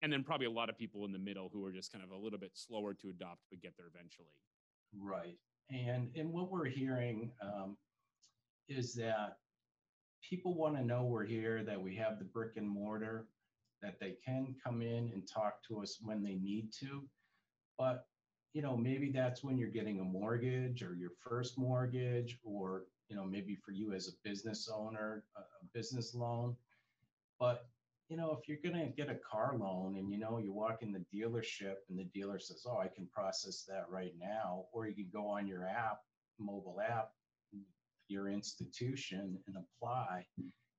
And 0.01 0.11
then 0.11 0.21
probably 0.21 0.45
a 0.47 0.51
lot 0.51 0.69
of 0.69 0.77
people 0.77 1.05
in 1.05 1.13
the 1.13 1.19
middle 1.19 1.49
who 1.51 1.63
are 1.63 1.71
just 1.71 1.93
kind 1.93 2.03
of 2.03 2.11
a 2.11 2.17
little 2.17 2.37
bit 2.37 2.51
slower 2.53 2.93
to 2.95 3.09
adopt, 3.09 3.39
but 3.49 3.61
get 3.61 3.73
there 3.77 3.87
eventually. 3.87 4.27
Right. 4.99 5.37
And, 5.71 6.09
and 6.17 6.33
what 6.33 6.51
we're 6.51 6.65
hearing 6.65 7.31
um, 7.41 7.77
is 8.67 8.93
that 8.95 9.37
people 10.21 10.53
want 10.53 10.75
to 10.75 10.83
know 10.83 11.05
we're 11.05 11.23
here, 11.23 11.63
that 11.63 11.81
we 11.81 11.95
have 11.95 12.19
the 12.19 12.25
brick 12.25 12.57
and 12.57 12.67
mortar, 12.67 13.27
that 13.81 13.97
they 14.01 14.15
can 14.25 14.55
come 14.61 14.81
in 14.81 15.11
and 15.13 15.23
talk 15.25 15.63
to 15.69 15.81
us 15.81 15.99
when 16.01 16.21
they 16.21 16.35
need 16.35 16.73
to. 16.81 17.03
But, 17.77 18.03
you 18.51 18.61
know, 18.61 18.75
maybe 18.75 19.11
that's 19.11 19.45
when 19.45 19.57
you're 19.57 19.69
getting 19.69 20.01
a 20.01 20.03
mortgage 20.03 20.83
or 20.83 20.93
your 20.95 21.11
first 21.25 21.57
mortgage, 21.57 22.37
or, 22.43 22.83
you 23.09 23.15
know, 23.15 23.25
maybe 23.25 23.55
for 23.55 23.71
you 23.71 23.93
as 23.93 24.07
a 24.07 24.27
business 24.27 24.69
owner, 24.73 25.23
a, 25.35 25.39
a 25.41 25.65
business 25.73 26.13
loan. 26.13 26.55
But, 27.39 27.65
you 28.09 28.17
know, 28.17 28.37
if 28.39 28.47
you're 28.47 28.63
going 28.63 28.85
to 28.85 28.91
get 28.95 29.09
a 29.09 29.19
car 29.29 29.55
loan 29.57 29.97
and, 29.97 30.11
you 30.11 30.19
know, 30.19 30.37
you 30.37 30.53
walk 30.53 30.79
in 30.81 30.91
the 30.91 31.05
dealership 31.13 31.75
and 31.89 31.97
the 31.97 32.05
dealer 32.13 32.39
says, 32.39 32.65
oh, 32.67 32.77
I 32.77 32.87
can 32.87 33.07
process 33.07 33.65
that 33.67 33.85
right 33.89 34.13
now, 34.19 34.65
or 34.71 34.87
you 34.87 34.95
can 34.95 35.09
go 35.11 35.27
on 35.27 35.47
your 35.47 35.65
app, 35.65 35.99
mobile 36.39 36.79
app, 36.81 37.09
your 38.09 38.27
institution 38.27 39.39
and 39.47 39.55
apply, 39.55 40.25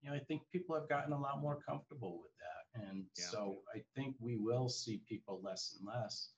you 0.04 0.10
know, 0.10 0.16
I 0.16 0.20
think 0.20 0.42
people 0.52 0.74
have 0.74 0.88
gotten 0.88 1.14
a 1.14 1.18
lot 1.18 1.40
more 1.40 1.58
comfortable 1.66 2.20
with 2.22 2.32
that. 2.38 2.82
And 2.86 3.04
yeah. 3.16 3.24
so 3.30 3.56
I 3.74 3.80
think 3.96 4.14
we 4.20 4.36
will 4.36 4.68
see 4.68 5.00
people 5.08 5.40
less 5.42 5.76
and 5.78 5.88
less. 5.88 6.28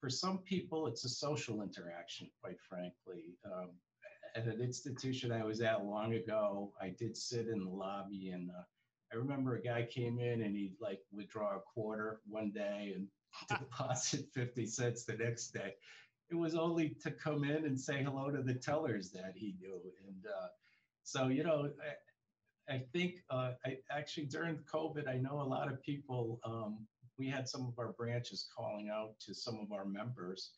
For 0.00 0.08
some 0.08 0.38
people, 0.38 0.86
it's 0.86 1.04
a 1.04 1.08
social 1.08 1.62
interaction, 1.62 2.30
quite 2.40 2.56
frankly. 2.68 3.36
Um, 3.44 3.70
at 4.34 4.46
an 4.46 4.60
institution 4.60 5.32
I 5.32 5.44
was 5.44 5.60
at 5.60 5.84
long 5.84 6.14
ago, 6.14 6.72
I 6.80 6.90
did 6.90 7.16
sit 7.16 7.48
in 7.48 7.64
the 7.64 7.70
lobby 7.70 8.30
and 8.30 8.50
uh, 8.50 8.62
I 9.12 9.16
remember 9.16 9.56
a 9.56 9.62
guy 9.62 9.86
came 9.90 10.18
in 10.18 10.42
and 10.42 10.56
he'd 10.56 10.76
like 10.80 11.00
withdraw 11.12 11.56
a 11.56 11.60
quarter 11.60 12.20
one 12.26 12.50
day 12.50 12.94
and 12.96 13.08
deposit 13.58 14.26
50 14.34 14.66
cents 14.66 15.04
the 15.04 15.14
next 15.14 15.48
day 15.48 15.74
it 16.32 16.38
was 16.38 16.54
only 16.54 16.96
to 17.02 17.10
come 17.10 17.44
in 17.44 17.66
and 17.66 17.78
say 17.78 18.02
hello 18.02 18.30
to 18.30 18.42
the 18.42 18.54
tellers 18.54 19.10
that 19.10 19.34
he 19.36 19.54
knew. 19.60 19.78
And, 20.08 20.26
uh, 20.26 20.48
so 21.04 21.28
you 21.28 21.44
know, 21.44 21.70
I, 22.68 22.74
I 22.74 22.78
think 22.92 23.16
uh, 23.28 23.52
I 23.66 23.76
actually 23.90 24.26
during 24.26 24.58
COVID, 24.72 25.08
I 25.08 25.18
know 25.18 25.42
a 25.42 25.44
lot 25.44 25.70
of 25.70 25.82
people. 25.82 26.40
Um, 26.44 26.86
we 27.18 27.28
had 27.28 27.46
some 27.46 27.66
of 27.66 27.78
our 27.78 27.92
branches 27.92 28.48
calling 28.56 28.88
out 28.88 29.12
to 29.26 29.34
some 29.34 29.58
of 29.60 29.70
our 29.70 29.84
members, 29.84 30.52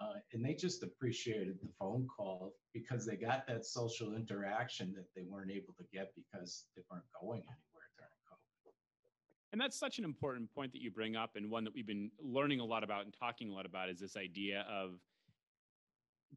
uh, 0.00 0.14
and 0.32 0.44
they 0.44 0.54
just 0.54 0.82
appreciated 0.82 1.56
the 1.62 1.68
phone 1.78 2.06
call 2.14 2.52
because 2.72 3.06
they 3.06 3.16
got 3.16 3.46
that 3.46 3.64
social 3.64 4.14
interaction 4.14 4.92
that 4.96 5.06
they 5.14 5.22
weren't 5.28 5.50
able 5.50 5.74
to 5.78 5.84
get 5.92 6.12
because 6.16 6.64
they 6.76 6.82
weren't 6.90 7.04
going 7.20 7.40
anywhere 7.40 7.88
during 7.96 8.10
COVID. 8.28 8.72
And 9.52 9.60
that's 9.60 9.78
such 9.78 9.98
an 9.98 10.04
important 10.04 10.52
point 10.52 10.72
that 10.72 10.80
you 10.80 10.90
bring 10.90 11.14
up, 11.14 11.36
and 11.36 11.50
one 11.50 11.64
that 11.64 11.74
we've 11.74 11.86
been 11.86 12.10
learning 12.20 12.60
a 12.60 12.64
lot 12.64 12.82
about 12.82 13.04
and 13.04 13.14
talking 13.18 13.50
a 13.50 13.54
lot 13.54 13.66
about 13.66 13.88
is 13.88 14.00
this 14.00 14.16
idea 14.16 14.66
of 14.70 14.98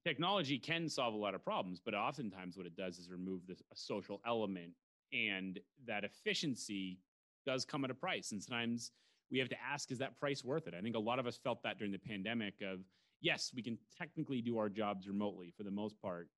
technology 0.03 0.59
can 0.59 0.87
solve 0.87 1.15
a 1.15 1.17
lot 1.17 1.33
of 1.33 1.43
problems, 1.43 1.81
but 1.83 1.95
oftentimes 1.95 2.55
what 2.55 2.67
it 2.67 2.75
does 2.75 2.99
is 2.99 3.09
remove 3.09 3.41
the 3.47 3.55
social 3.73 4.21
element, 4.27 4.71
and 5.11 5.59
that 5.87 6.03
efficiency 6.03 6.99
does 7.45 7.65
come 7.65 7.83
at 7.83 7.89
a 7.89 7.95
price. 7.95 8.31
And 8.31 8.43
sometimes 8.43 8.91
we 9.31 9.39
have 9.39 9.49
to 9.49 9.55
ask, 9.59 9.91
is 9.91 9.97
that 9.97 10.19
price 10.19 10.43
worth 10.43 10.67
it? 10.67 10.75
I 10.77 10.81
think 10.81 10.95
a 10.95 10.99
lot 10.99 11.17
of 11.17 11.25
us 11.25 11.37
felt 11.43 11.63
that 11.63 11.79
during 11.79 11.91
the 11.91 11.97
pandemic 11.97 12.55
of, 12.61 12.81
yes, 13.21 13.51
we 13.55 13.61
can 13.61 13.77
technically 13.97 14.41
do 14.41 14.57
our 14.57 14.69
jobs 14.69 15.07
remotely 15.07 15.53
for 15.55 15.63
the 15.63 15.71
most 15.71 15.99
part, 16.01 16.29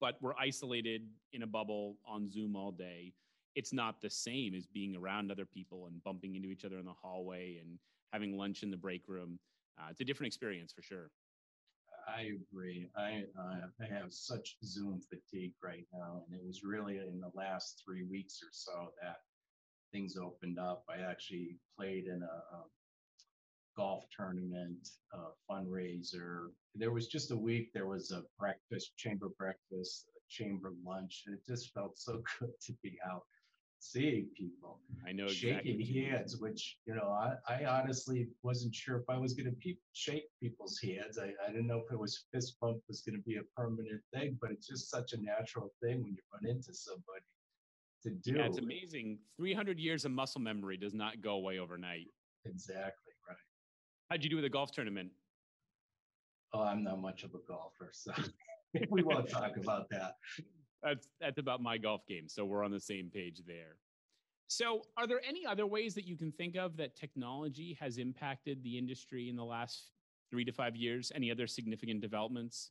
but 0.00 0.16
we're 0.20 0.36
isolated 0.36 1.02
in 1.32 1.42
a 1.42 1.46
bubble 1.46 1.96
on 2.06 2.30
Zoom 2.30 2.56
all 2.56 2.72
day. 2.72 3.12
It's 3.54 3.72
not 3.72 4.00
the 4.00 4.10
same 4.10 4.54
as 4.54 4.66
being 4.66 4.96
around 4.96 5.30
other 5.30 5.46
people 5.46 5.86
and 5.86 6.02
bumping 6.04 6.36
into 6.36 6.48
each 6.48 6.64
other 6.64 6.78
in 6.78 6.84
the 6.84 6.92
hallway 6.92 7.58
and 7.60 7.78
having 8.12 8.36
lunch 8.36 8.62
in 8.62 8.70
the 8.70 8.76
break 8.76 9.02
room. 9.08 9.38
Uh, 9.78 9.88
it's 9.90 10.00
a 10.00 10.04
different 10.04 10.28
experience 10.28 10.72
for 10.72 10.82
sure. 10.82 11.10
I 12.06 12.30
agree. 12.52 12.88
I 12.96 13.24
uh, 13.38 13.66
I 13.80 13.86
have 13.92 14.12
such 14.12 14.56
Zoom 14.64 15.00
fatigue 15.00 15.52
right 15.62 15.84
now, 15.92 16.22
and 16.26 16.40
it 16.40 16.46
was 16.46 16.62
really 16.64 16.98
in 16.98 17.20
the 17.20 17.30
last 17.34 17.82
three 17.84 18.04
weeks 18.04 18.40
or 18.42 18.48
so 18.50 18.92
that 19.02 19.16
things 19.92 20.16
opened 20.16 20.58
up. 20.58 20.84
I 20.88 21.02
actually 21.02 21.56
played 21.76 22.06
in 22.06 22.22
a, 22.22 22.56
a 22.56 22.64
golf 23.78 24.04
tournament, 24.14 24.88
a 25.14 25.18
fundraiser. 25.50 26.48
There 26.74 26.90
was 26.90 27.06
just 27.06 27.30
a 27.30 27.36
week. 27.36 27.70
There 27.72 27.86
was 27.86 28.10
a 28.10 28.24
breakfast, 28.38 28.96
chamber 28.96 29.28
breakfast, 29.38 30.08
chamber 30.28 30.72
lunch, 30.84 31.22
and 31.26 31.36
it 31.36 31.46
just 31.46 31.72
felt 31.72 31.96
so 31.96 32.20
good 32.40 32.50
to 32.66 32.72
be 32.82 32.98
out 33.08 33.22
seeing 33.78 34.26
people. 34.36 34.80
I 35.06 35.12
know 35.12 35.26
exactly. 35.26 35.70
shaking 35.80 36.04
hands, 36.10 36.38
which 36.40 36.78
you 36.86 36.96
know, 36.96 37.08
I, 37.08 37.34
I 37.48 37.64
honestly 37.66 38.26
wasn't 38.42 38.74
sure 38.74 38.96
if 38.96 39.04
I 39.08 39.16
was 39.16 39.34
going 39.34 39.46
to 39.46 39.56
pe- 39.64 39.78
shake 39.92 40.24
people's 40.42 40.80
hands. 40.82 41.16
I, 41.16 41.30
I 41.46 41.52
didn't 41.52 41.68
know 41.68 41.82
if 41.86 41.92
it 41.92 41.98
was 41.98 42.24
fist 42.34 42.56
bump 42.60 42.78
was 42.88 43.02
going 43.02 43.16
to 43.16 43.22
be 43.22 43.36
a 43.36 43.42
permanent 43.56 44.02
thing, 44.12 44.36
but 44.40 44.50
it's 44.50 44.66
just 44.66 44.90
such 44.90 45.12
a 45.12 45.22
natural 45.22 45.72
thing 45.80 46.02
when 46.02 46.14
you 46.14 46.22
run 46.34 46.52
into 46.52 46.74
somebody 46.74 47.22
to 48.02 48.10
do. 48.10 48.38
Yeah, 48.38 48.46
it's 48.46 48.58
amazing. 48.58 49.18
300 49.36 49.78
years 49.78 50.04
of 50.04 50.10
muscle 50.10 50.40
memory 50.40 50.76
does 50.76 50.94
not 50.94 51.20
go 51.20 51.34
away 51.34 51.60
overnight. 51.60 52.08
Exactly. 52.44 53.07
How'd 54.10 54.24
you 54.24 54.30
do 54.30 54.36
with 54.36 54.44
the 54.44 54.50
golf 54.50 54.72
tournament? 54.72 55.10
Oh, 56.54 56.62
I'm 56.62 56.82
not 56.82 57.00
much 57.00 57.24
of 57.24 57.34
a 57.34 57.38
golfer, 57.46 57.90
so 57.92 58.12
we 58.90 59.02
won't 59.02 59.28
talk 59.28 59.56
about 59.56 59.88
that 59.90 60.14
that's 60.82 61.08
that's 61.20 61.38
about 61.38 61.62
my 61.62 61.78
golf 61.78 62.06
game. 62.06 62.28
So 62.28 62.44
we're 62.44 62.64
on 62.64 62.70
the 62.70 62.80
same 62.80 63.10
page 63.12 63.42
there. 63.46 63.76
So, 64.50 64.82
are 64.96 65.06
there 65.06 65.20
any 65.28 65.44
other 65.44 65.66
ways 65.66 65.94
that 65.94 66.06
you 66.06 66.16
can 66.16 66.32
think 66.32 66.56
of 66.56 66.76
that 66.78 66.96
technology 66.96 67.76
has 67.80 67.98
impacted 67.98 68.62
the 68.62 68.78
industry 68.78 69.28
in 69.28 69.36
the 69.36 69.44
last 69.44 69.90
three 70.30 70.44
to 70.44 70.52
five 70.52 70.74
years? 70.74 71.12
Any 71.14 71.30
other 71.30 71.46
significant 71.46 72.00
developments? 72.00 72.70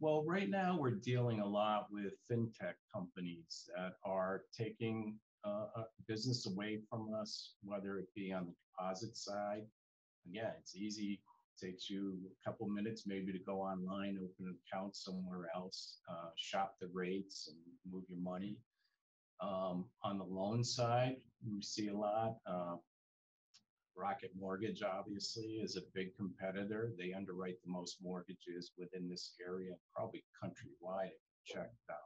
Well, 0.00 0.24
right 0.26 0.48
now 0.48 0.78
we're 0.78 0.92
dealing 0.92 1.40
a 1.40 1.46
lot 1.46 1.88
with 1.90 2.14
fintech 2.30 2.74
companies 2.92 3.68
that 3.76 3.94
are 4.04 4.44
taking 4.56 5.18
uh, 5.44 5.66
business 6.08 6.46
away 6.46 6.80
from 6.88 7.10
us, 7.14 7.52
whether 7.62 7.98
it 7.98 8.06
be 8.16 8.32
on 8.32 8.46
the 8.46 8.54
deposit 8.70 9.16
side. 9.16 9.64
Again, 10.26 10.52
it's 10.60 10.76
easy 10.76 11.20
takes 11.62 11.88
you 11.88 12.16
a 12.26 12.48
couple 12.48 12.66
minutes 12.66 13.04
maybe 13.06 13.32
to 13.32 13.38
go 13.38 13.60
online, 13.60 14.18
open 14.18 14.46
an 14.48 14.56
account 14.66 14.96
somewhere 14.96 15.48
else, 15.54 15.98
uh, 16.08 16.30
shop 16.36 16.76
the 16.80 16.88
rates, 16.92 17.48
and 17.48 17.56
move 17.92 18.04
your 18.08 18.18
money. 18.18 18.56
Um, 19.40 19.86
on 20.02 20.18
the 20.18 20.24
loan 20.24 20.64
side, 20.64 21.16
we 21.48 21.62
see 21.62 21.88
a 21.88 21.96
lot. 21.96 22.36
Uh, 22.46 22.76
Rocket 23.96 24.30
Mortgage, 24.38 24.82
obviously, 24.82 25.60
is 25.62 25.76
a 25.76 25.82
big 25.94 26.16
competitor. 26.16 26.92
They 26.98 27.12
underwrite 27.12 27.62
the 27.62 27.70
most 27.70 27.98
mortgages 28.02 28.72
within 28.78 29.08
this 29.08 29.34
area, 29.46 29.72
probably 29.94 30.24
countrywide, 30.42 31.10
checked 31.44 31.74
out. 31.90 31.96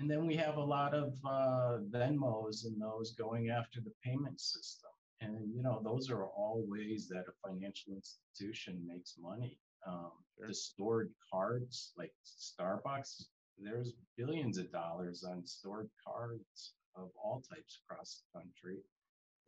And 0.00 0.10
then 0.10 0.26
we 0.26 0.34
have 0.36 0.56
a 0.56 0.64
lot 0.64 0.92
of 0.92 1.12
uh, 1.24 1.78
Venmos 1.90 2.64
and 2.64 2.82
those 2.82 3.12
going 3.12 3.50
after 3.50 3.80
the 3.80 3.92
payment 4.02 4.40
system. 4.40 4.90
And 5.24 5.54
you 5.54 5.62
know, 5.62 5.80
those 5.82 6.10
are 6.10 6.24
all 6.24 6.64
ways 6.68 7.08
that 7.08 7.24
a 7.28 7.48
financial 7.48 7.94
institution 7.94 8.82
makes 8.86 9.16
money. 9.20 9.58
Um, 9.86 10.12
sure. 10.38 10.48
The 10.48 10.54
stored 10.54 11.10
cards, 11.32 11.92
like 11.96 12.12
Starbucks, 12.24 13.24
there's 13.58 13.94
billions 14.16 14.58
of 14.58 14.70
dollars 14.72 15.24
on 15.24 15.46
stored 15.46 15.88
cards 16.06 16.74
of 16.96 17.10
all 17.22 17.42
types 17.48 17.80
across 17.84 18.22
the 18.22 18.40
country. 18.40 18.78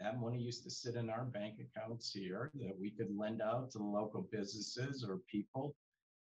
That 0.01 0.21
money 0.21 0.39
used 0.39 0.63
to 0.65 0.71
sit 0.71 0.95
in 0.95 1.09
our 1.09 1.25
bank 1.25 1.55
accounts 1.59 2.13
here 2.13 2.51
that 2.55 2.79
we 2.79 2.91
could 2.91 3.17
lend 3.17 3.41
out 3.41 3.71
to 3.73 3.79
local 3.79 4.29
businesses 4.31 5.05
or 5.09 5.21
people, 5.31 5.75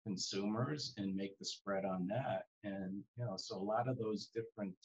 consumers, 0.05 0.93
and 0.97 1.15
make 1.15 1.37
the 1.39 1.45
spread 1.45 1.83
on 1.85 2.07
that. 2.07 2.45
And 2.63 3.03
you 3.17 3.25
know, 3.25 3.35
so 3.37 3.57
a 3.57 3.69
lot 3.73 3.87
of 3.87 3.97
those 3.97 4.29
different 4.33 4.75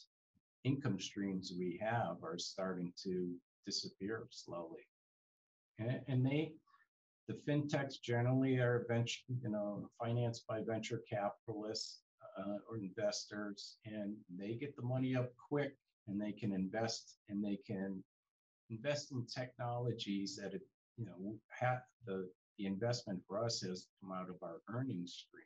income 0.63 0.99
streams 0.99 1.53
we 1.57 1.79
have 1.81 2.17
are 2.23 2.37
starting 2.37 2.91
to 3.03 3.35
disappear 3.65 4.27
slowly. 4.31 4.87
And, 5.79 6.01
and 6.07 6.25
they, 6.25 6.53
the 7.27 7.35
fintechs 7.47 8.01
generally 8.01 8.57
are 8.57 8.85
venture, 8.87 9.21
you 9.41 9.49
know, 9.49 9.89
financed 10.01 10.45
by 10.47 10.61
venture 10.61 11.01
capitalists 11.09 11.99
uh, 12.37 12.57
or 12.69 12.77
investors, 12.77 13.77
and 13.85 14.15
they 14.37 14.53
get 14.53 14.75
the 14.75 14.81
money 14.81 15.15
up 15.15 15.31
quick, 15.49 15.75
and 16.07 16.19
they 16.19 16.31
can 16.31 16.51
invest, 16.53 17.15
and 17.29 17.43
they 17.43 17.57
can 17.67 18.03
invest 18.69 19.11
in 19.11 19.25
technologies 19.25 20.37
that 20.41 20.53
it, 20.53 20.61
you 20.97 21.05
know, 21.05 21.35
have 21.49 21.81
the 22.05 22.29
the 22.57 22.65
investment 22.65 23.21
for 23.25 23.41
us 23.43 23.61
has 23.61 23.87
come 24.01 24.11
out 24.11 24.29
of 24.29 24.35
our 24.43 24.57
earnings 24.69 25.25
stream, 25.25 25.45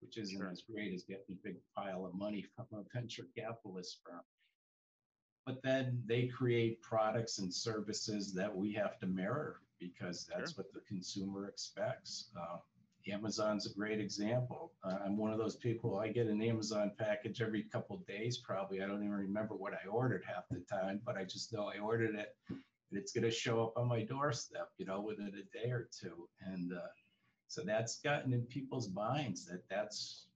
which 0.00 0.16
isn't 0.16 0.38
sure. 0.38 0.48
as 0.50 0.62
great 0.62 0.94
as 0.94 1.04
getting 1.04 1.36
a 1.36 1.46
big 1.46 1.56
pile 1.76 2.06
of 2.06 2.14
money 2.14 2.46
from 2.56 2.66
a 2.72 2.82
venture 2.94 3.26
capitalist 3.36 4.00
firm 4.04 4.22
but 5.46 5.62
then 5.62 6.02
they 6.06 6.26
create 6.26 6.82
products 6.82 7.38
and 7.38 7.52
services 7.52 8.32
that 8.34 8.54
we 8.54 8.72
have 8.72 8.98
to 9.00 9.06
mirror 9.06 9.60
because 9.78 10.26
that's 10.26 10.52
sure. 10.52 10.64
what 10.64 10.72
the 10.72 10.80
consumer 10.88 11.48
expects. 11.48 12.30
Uh, 12.38 12.58
Amazon's 13.08 13.66
a 13.66 13.74
great 13.74 13.98
example. 13.98 14.72
Uh, 14.84 14.98
I'm 15.04 15.16
one 15.16 15.32
of 15.32 15.38
those 15.38 15.56
people. 15.56 15.98
I 15.98 16.08
get 16.08 16.26
an 16.26 16.42
Amazon 16.42 16.92
package 16.98 17.40
every 17.40 17.62
couple 17.62 17.96
days. 18.06 18.38
Probably 18.38 18.82
I 18.82 18.86
don't 18.86 19.02
even 19.02 19.10
remember 19.10 19.54
what 19.54 19.72
I 19.72 19.88
ordered 19.88 20.22
half 20.26 20.44
the 20.50 20.62
time, 20.70 21.00
but 21.04 21.16
I 21.16 21.24
just 21.24 21.52
know 21.52 21.70
I 21.74 21.78
ordered 21.78 22.14
it, 22.14 22.36
and 22.48 22.60
it's 22.92 23.12
going 23.12 23.24
to 23.24 23.30
show 23.30 23.62
up 23.64 23.72
on 23.76 23.88
my 23.88 24.02
doorstep, 24.02 24.68
you 24.76 24.84
know, 24.84 25.00
within 25.00 25.28
a 25.28 25.58
day 25.58 25.70
or 25.70 25.88
two. 25.98 26.28
And 26.42 26.72
uh, 26.72 26.88
so 27.48 27.62
that's 27.62 28.00
gotten 28.00 28.34
in 28.34 28.42
people's 28.42 28.90
minds 28.90 29.46
that 29.46 29.62
that's 29.70 30.26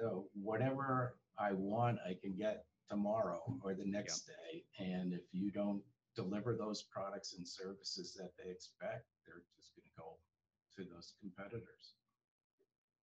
you 0.00 0.06
know, 0.06 0.26
whatever 0.40 1.16
I 1.38 1.52
want, 1.52 1.98
I 2.06 2.16
can 2.22 2.34
get 2.36 2.64
tomorrow 2.88 3.42
or 3.62 3.74
the 3.74 3.84
next 3.84 4.26
day. 4.26 4.64
And 4.78 5.12
if 5.12 5.22
you 5.32 5.50
don't 5.50 5.82
deliver 6.14 6.54
those 6.54 6.82
products 6.82 7.34
and 7.36 7.46
services 7.46 8.14
that 8.18 8.32
they 8.38 8.50
expect, 8.50 9.06
they're 9.26 9.42
just 9.56 9.74
going 9.74 9.84
to 9.84 9.96
go 9.98 10.16
to 10.76 10.94
those 10.94 11.14
competitors. 11.20 11.94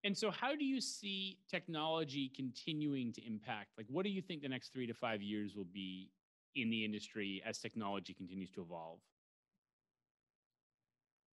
And 0.04 0.18
so, 0.18 0.32
how 0.32 0.56
do 0.56 0.64
you 0.64 0.80
see 0.80 1.40
technology 1.50 2.32
continuing 2.34 3.12
to 3.14 3.26
impact? 3.26 3.72
Like, 3.78 3.88
what 3.90 4.04
do 4.04 4.10
you 4.10 4.22
think 4.22 4.42
the 4.42 4.50
next 4.50 4.72
three 4.72 4.88
to 4.88 4.94
five 4.94 5.22
years 5.22 5.56
will 5.56 5.68
be 5.74 6.10
in 6.56 6.70
the 6.70 6.86
industry 6.86 7.44
as 7.46 7.60
technology 7.60 8.14
continues 8.14 8.50
to 8.52 8.62
evolve? 8.62 9.00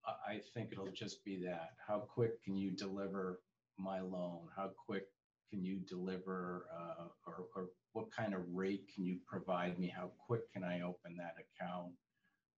I 0.07 0.41
think 0.55 0.71
it'll 0.73 0.93
just 0.93 1.25
be 1.25 1.37
that. 1.45 1.71
How 1.85 1.99
quick 1.99 2.43
can 2.45 2.57
you 2.57 2.71
deliver 2.71 3.41
my 3.77 4.01
loan? 4.01 4.49
How 4.55 4.71
quick 4.87 5.05
can 5.51 5.65
you 5.65 5.79
deliver 5.89 6.67
uh, 6.75 7.05
or, 7.27 7.47
or 7.55 7.69
what 7.93 8.11
kind 8.13 8.35
of 8.35 8.43
rate 8.53 8.91
can 8.95 9.05
you 9.05 9.19
provide 9.27 9.79
me? 9.79 9.93
How 9.95 10.11
quick 10.27 10.53
can 10.53 10.65
I 10.65 10.83
open 10.83 11.17
that 11.19 11.37
account? 11.39 11.93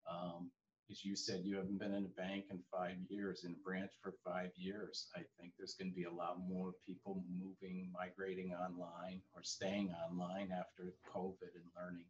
Um, 0.09 0.51
as 0.89 1.05
you 1.05 1.15
said, 1.15 1.41
you 1.43 1.55
haven't 1.57 1.79
been 1.79 1.93
in 1.93 2.05
a 2.05 2.21
bank 2.21 2.45
in 2.49 2.59
five 2.71 2.95
years, 3.09 3.43
in 3.43 3.51
a 3.51 3.63
branch 3.63 3.91
for 4.01 4.13
five 4.25 4.49
years. 4.55 5.07
I 5.15 5.21
think 5.39 5.53
there's 5.57 5.75
going 5.75 5.91
to 5.91 5.95
be 5.95 6.05
a 6.05 6.11
lot 6.11 6.37
more 6.47 6.73
people 6.85 7.23
moving, 7.29 7.91
migrating 7.93 8.53
online 8.53 9.21
or 9.35 9.43
staying 9.43 9.93
online 9.93 10.49
after 10.51 10.95
COVID 11.13 11.53
and 11.53 11.69
learning 11.77 12.05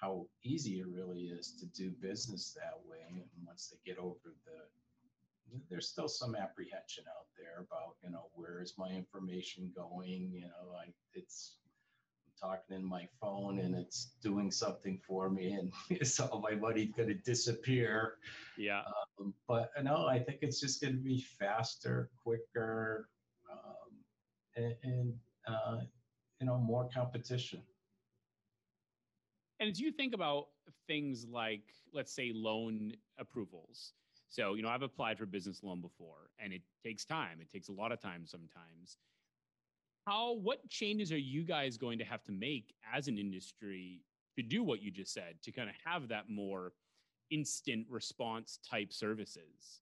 how 0.00 0.26
easy 0.44 0.80
it 0.80 0.86
really 0.88 1.32
is 1.32 1.54
to 1.58 1.66
do 1.66 1.90
business 2.02 2.54
that 2.54 2.76
way. 2.88 2.98
And 3.08 3.22
once 3.46 3.72
they 3.72 3.90
get 3.90 3.98
over 3.98 4.34
the 4.44 4.60
there's 5.70 5.88
still 5.88 6.08
some 6.08 6.34
apprehension 6.34 7.04
out 7.08 7.26
there 7.36 7.64
about 7.64 7.96
you 8.02 8.10
know 8.10 8.28
where 8.34 8.60
is 8.62 8.74
my 8.78 8.88
information 8.88 9.72
going? 9.74 10.30
You 10.32 10.42
know 10.42 10.74
I, 10.78 10.92
it's 11.14 11.56
I'm 12.24 12.48
talking 12.50 12.76
in 12.76 12.84
my 12.84 13.08
phone 13.20 13.60
and 13.60 13.74
it's 13.74 14.12
doing 14.22 14.50
something 14.50 15.00
for 15.06 15.30
me 15.30 15.52
and 15.52 15.72
it's 15.90 16.18
all 16.20 16.40
my 16.40 16.54
money's 16.54 16.92
going 16.96 17.08
to 17.08 17.14
disappear. 17.14 18.14
Yeah. 18.58 18.82
Um, 19.20 19.34
but 19.48 19.70
no 19.82 20.06
i 20.06 20.18
think 20.18 20.38
it's 20.42 20.60
just 20.60 20.80
going 20.80 20.94
to 20.94 21.00
be 21.00 21.20
faster 21.20 22.10
quicker 22.22 23.08
um, 23.50 23.92
and, 24.56 24.74
and 24.82 25.14
uh, 25.46 25.78
you 26.40 26.46
know 26.46 26.58
more 26.58 26.88
competition. 26.92 27.62
And 29.60 29.70
as 29.70 29.80
you 29.80 29.90
think 29.92 30.14
about 30.14 30.48
things 30.86 31.26
like 31.30 31.62
let's 31.92 32.12
say 32.12 32.32
loan 32.34 32.92
approvals 33.18 33.92
so, 34.28 34.54
you 34.54 34.62
know, 34.62 34.68
I've 34.68 34.82
applied 34.82 35.18
for 35.18 35.26
business 35.26 35.62
loan 35.62 35.80
before 35.80 36.30
and 36.38 36.52
it 36.52 36.62
takes 36.84 37.04
time. 37.04 37.38
It 37.40 37.50
takes 37.50 37.68
a 37.68 37.72
lot 37.72 37.92
of 37.92 38.00
time 38.00 38.26
sometimes. 38.26 38.98
How 40.06 40.34
what 40.34 40.68
changes 40.68 41.12
are 41.12 41.18
you 41.18 41.42
guys 41.42 41.76
going 41.76 41.98
to 41.98 42.04
have 42.04 42.22
to 42.24 42.32
make 42.32 42.74
as 42.94 43.08
an 43.08 43.18
industry 43.18 44.02
to 44.36 44.42
do 44.42 44.62
what 44.62 44.82
you 44.82 44.90
just 44.90 45.12
said 45.12 45.36
to 45.42 45.52
kind 45.52 45.68
of 45.68 45.74
have 45.84 46.08
that 46.08 46.28
more 46.28 46.72
instant 47.30 47.86
response 47.88 48.58
type 48.68 48.92
services? 48.92 49.80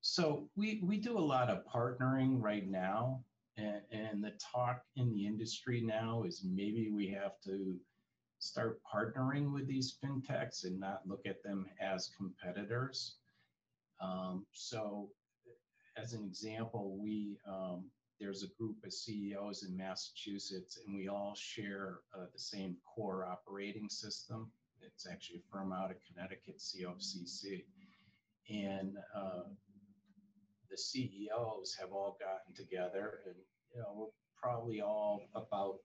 So 0.00 0.48
we 0.56 0.80
we 0.82 0.98
do 0.98 1.18
a 1.18 1.20
lot 1.20 1.50
of 1.50 1.64
partnering 1.66 2.40
right 2.40 2.68
now 2.68 3.24
and, 3.56 3.80
and 3.90 4.22
the 4.22 4.32
talk 4.52 4.82
in 4.96 5.12
the 5.12 5.26
industry 5.26 5.80
now 5.80 6.22
is 6.24 6.44
maybe 6.44 6.90
we 6.90 7.08
have 7.08 7.40
to 7.44 7.76
start 8.38 8.80
partnering 8.92 9.52
with 9.52 9.66
these 9.66 9.96
fintechs 10.02 10.64
and 10.64 10.78
not 10.78 11.06
look 11.06 11.26
at 11.26 11.42
them 11.42 11.66
as 11.80 12.10
competitors. 12.16 13.16
Um, 14.00 14.46
so, 14.52 15.08
as 15.96 16.12
an 16.12 16.24
example, 16.24 16.98
we 17.00 17.38
um, 17.48 17.90
there's 18.20 18.42
a 18.42 18.48
group 18.58 18.76
of 18.84 18.92
CEOs 18.92 19.62
in 19.62 19.76
Massachusetts, 19.76 20.78
and 20.84 20.94
we 20.94 21.08
all 21.08 21.34
share 21.34 22.00
uh, 22.14 22.26
the 22.32 22.38
same 22.38 22.76
core 22.94 23.26
operating 23.26 23.88
system. 23.88 24.50
It's 24.80 25.06
actually 25.06 25.40
a 25.40 25.52
firm 25.52 25.72
out 25.72 25.90
of 25.90 25.96
Connecticut, 26.06 26.58
COCC, 26.58 27.64
and 28.48 28.96
uh, 29.14 29.44
the 30.70 30.76
CEOs 30.76 31.76
have 31.80 31.92
all 31.92 32.16
gotten 32.20 32.54
together, 32.54 33.20
and 33.26 33.34
you 33.74 33.80
know 33.80 33.92
we're 33.94 34.06
probably 34.40 34.80
all 34.80 35.22
about 35.34 35.78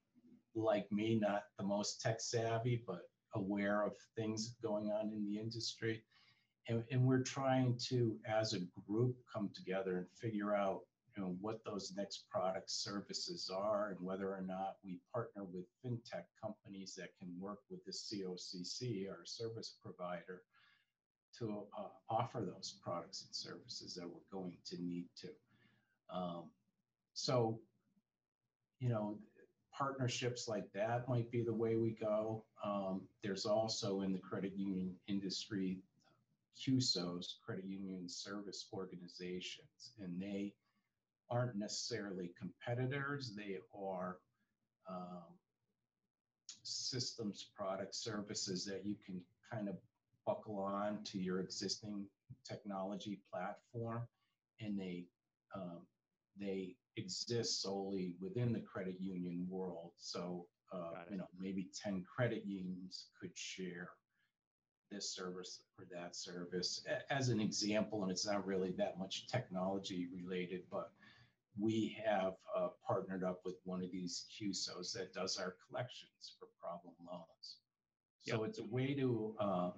like 0.55 0.91
me, 0.91 1.19
not 1.19 1.43
the 1.57 1.63
most 1.63 2.01
tech 2.01 2.19
savvy, 2.19 2.83
but 2.85 3.09
aware 3.33 3.83
of 3.83 3.93
things 4.15 4.55
going 4.61 4.91
on 4.91 5.11
in 5.13 5.25
the 5.25 5.39
industry. 5.39 6.03
And, 6.67 6.83
and 6.91 7.03
we're 7.05 7.23
trying 7.23 7.77
to, 7.89 8.17
as 8.27 8.53
a 8.53 8.59
group, 8.87 9.15
come 9.31 9.49
together 9.53 9.97
and 9.97 10.07
figure 10.09 10.55
out 10.55 10.81
you 11.15 11.23
know, 11.23 11.35
what 11.41 11.63
those 11.65 11.93
next 11.97 12.29
product 12.29 12.69
services 12.69 13.51
are 13.53 13.89
and 13.89 13.99
whether 13.99 14.29
or 14.29 14.41
not 14.41 14.77
we 14.83 14.99
partner 15.13 15.43
with 15.43 15.65
fintech 15.83 16.23
companies 16.41 16.95
that 16.95 17.09
can 17.19 17.29
work 17.39 17.59
with 17.69 17.83
the 17.85 17.91
COCC, 17.91 19.09
our 19.09 19.25
service 19.25 19.75
provider, 19.83 20.43
to 21.37 21.63
uh, 21.77 21.87
offer 22.09 22.39
those 22.41 22.75
products 22.83 23.25
and 23.25 23.35
services 23.35 23.95
that 23.95 24.07
we're 24.07 24.39
going 24.39 24.57
to 24.65 24.81
need 24.81 25.07
to. 25.17 25.29
Um, 26.13 26.43
so, 27.13 27.59
you 28.79 28.89
know, 28.89 29.17
partnerships 29.81 30.47
like 30.47 30.71
that 30.73 31.09
might 31.09 31.31
be 31.31 31.41
the 31.41 31.53
way 31.53 31.75
we 31.75 31.89
go. 31.91 32.43
Um, 32.63 33.01
there's 33.23 33.47
also 33.47 34.01
in 34.01 34.13
the 34.13 34.19
credit 34.19 34.53
union 34.55 34.93
industry 35.07 35.79
CUSOs, 36.55 37.35
credit 37.43 37.65
union 37.65 38.07
service 38.07 38.67
organizations, 38.71 39.93
and 39.99 40.21
they 40.21 40.53
aren't 41.31 41.55
necessarily 41.55 42.31
competitors. 42.37 43.33
They 43.35 43.57
are 43.75 44.17
um, 44.87 45.23
systems, 46.61 47.47
products, 47.55 47.97
services 47.97 48.63
that 48.65 48.85
you 48.85 48.95
can 49.03 49.19
kind 49.51 49.67
of 49.67 49.75
buckle 50.27 50.59
on 50.59 50.99
to 51.05 51.17
your 51.17 51.39
existing 51.39 52.05
technology 52.47 53.19
platform, 53.31 54.03
and 54.59 54.79
they 54.79 55.05
um, 55.55 55.79
they 56.39 56.75
exist 56.97 57.61
solely 57.61 58.15
within 58.21 58.51
the 58.51 58.59
credit 58.59 58.95
union 58.99 59.45
world. 59.49 59.91
So, 59.97 60.47
uh, 60.73 61.03
you 61.09 61.17
know, 61.17 61.27
maybe 61.39 61.69
10 61.83 62.03
credit 62.03 62.43
unions 62.45 63.07
could 63.19 63.31
share 63.35 63.89
this 64.91 65.13
service 65.15 65.61
or 65.79 65.85
that 65.91 66.15
service 66.15 66.85
as 67.09 67.29
an 67.29 67.39
example. 67.39 68.03
And 68.03 68.11
it's 68.11 68.25
not 68.25 68.45
really 68.45 68.71
that 68.77 68.99
much 68.99 69.27
technology 69.27 70.07
related, 70.13 70.63
but 70.69 70.91
we 71.59 71.97
have 72.05 72.33
uh, 72.55 72.69
partnered 72.85 73.23
up 73.23 73.41
with 73.45 73.55
one 73.63 73.83
of 73.83 73.91
these 73.91 74.25
CUSOs 74.31 74.93
that 74.93 75.13
does 75.13 75.37
our 75.37 75.55
collections 75.67 76.35
for 76.39 76.47
problem 76.61 76.93
loans. 77.09 77.57
So 78.21 78.41
yep. 78.41 78.49
it's 78.49 78.59
a 78.59 78.65
way 78.65 78.93
to 78.93 79.35
um, 79.39 79.73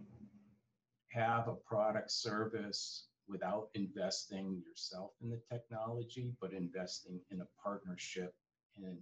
have 1.10 1.48
a 1.48 1.56
product 1.56 2.12
service 2.12 3.08
without 3.28 3.70
investing 3.74 4.62
yourself 4.68 5.12
in 5.22 5.30
the 5.30 5.42
technology, 5.52 6.34
but 6.42 6.54
investing 6.54 7.20
in 7.32 7.42
a 7.42 7.48
partnership. 7.64 8.34
And 8.78 8.98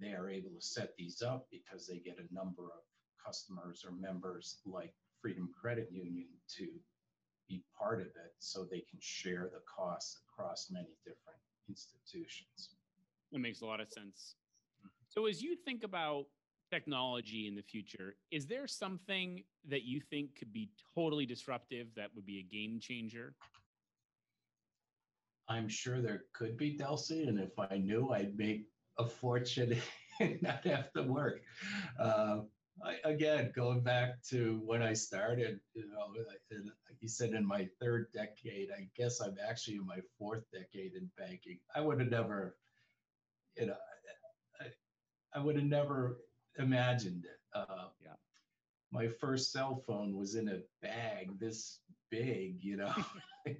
they 0.00 0.12
are 0.12 0.28
able 0.28 0.50
to 0.50 0.60
set 0.60 0.94
these 0.96 1.22
up 1.22 1.46
because 1.50 1.86
they 1.86 1.98
get 1.98 2.18
a 2.18 2.34
number 2.34 2.64
of 2.64 2.82
customers 3.24 3.84
or 3.86 3.92
members 3.92 4.58
like 4.66 4.94
Freedom 5.20 5.48
Credit 5.60 5.88
Union 5.92 6.28
to 6.56 6.68
be 7.48 7.62
part 7.78 8.00
of 8.00 8.06
it 8.06 8.34
so 8.38 8.64
they 8.64 8.84
can 8.90 8.98
share 9.00 9.50
the 9.52 9.60
costs 9.66 10.20
across 10.26 10.68
many 10.70 10.96
different 11.04 11.38
institutions. 11.68 12.70
That 13.30 13.38
makes 13.38 13.60
a 13.60 13.66
lot 13.66 13.80
of 13.80 13.88
sense. 13.88 14.34
Mm-hmm. 14.80 14.88
So, 15.08 15.26
as 15.26 15.42
you 15.42 15.56
think 15.64 15.84
about 15.84 16.26
technology 16.72 17.46
in 17.46 17.54
the 17.54 17.62
future, 17.62 18.16
is 18.30 18.46
there 18.46 18.66
something 18.66 19.44
that 19.68 19.82
you 19.82 20.00
think 20.00 20.38
could 20.38 20.52
be 20.52 20.70
totally 20.94 21.26
disruptive 21.26 21.88
that 21.96 22.08
would 22.14 22.24
be 22.24 22.38
a 22.38 22.42
game 22.42 22.80
changer? 22.80 23.34
I'm 25.48 25.68
sure 25.68 26.00
there 26.00 26.24
could 26.32 26.56
be, 26.56 26.78
Delcy, 26.78 27.28
and 27.28 27.38
if 27.38 27.58
I 27.58 27.76
knew, 27.76 28.10
I'd 28.10 28.38
make 28.38 28.68
a 28.98 29.06
fortune 29.06 29.76
and 30.20 30.40
not 30.40 30.64
have 30.64 30.92
to 30.94 31.02
work. 31.02 31.42
Uh, 31.98 32.40
I, 32.82 32.96
again, 33.04 33.52
going 33.54 33.80
back 33.80 34.22
to 34.30 34.62
when 34.64 34.82
I 34.82 34.94
started, 34.94 35.60
you 35.74 35.86
know, 35.88 36.06
like 36.26 36.96
you 37.00 37.08
said, 37.08 37.30
in 37.30 37.46
my 37.46 37.68
third 37.80 38.06
decade, 38.14 38.70
I 38.74 38.88
guess 38.96 39.20
I'm 39.20 39.36
actually 39.46 39.76
in 39.76 39.86
my 39.86 39.98
fourth 40.18 40.44
decade 40.52 40.94
in 40.94 41.10
banking. 41.18 41.58
I 41.76 41.82
would 41.82 42.00
have 42.00 42.10
never, 42.10 42.56
you 43.58 43.66
know, 43.66 43.76
I, 44.58 44.66
I 45.38 45.42
would 45.42 45.56
have 45.56 45.66
never 45.66 46.16
imagined 46.58 47.24
it. 47.24 47.40
Uh, 47.54 47.88
yeah. 48.02 48.14
My 48.90 49.08
first 49.08 49.52
cell 49.52 49.82
phone 49.86 50.16
was 50.16 50.34
in 50.34 50.48
a 50.48 50.60
bag 50.82 51.38
this 51.38 51.80
big, 52.10 52.62
you 52.62 52.76
know, 52.76 52.94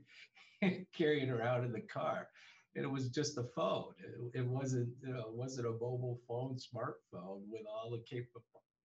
carrying 0.96 1.30
around 1.30 1.64
in 1.64 1.72
the 1.72 1.80
car. 1.80 2.28
And 2.74 2.84
it 2.84 2.90
was 2.90 3.08
just 3.08 3.36
a 3.36 3.42
phone. 3.42 3.92
It, 3.98 4.40
it 4.40 4.46
wasn't, 4.46 4.88
you 5.02 5.12
know, 5.12 5.20
it 5.20 5.34
wasn't 5.34 5.66
a 5.66 5.72
mobile 5.72 6.20
phone, 6.26 6.56
smartphone 6.56 7.42
with 7.48 7.62
all 7.66 7.90
the 7.90 8.02
cap- 8.08 8.42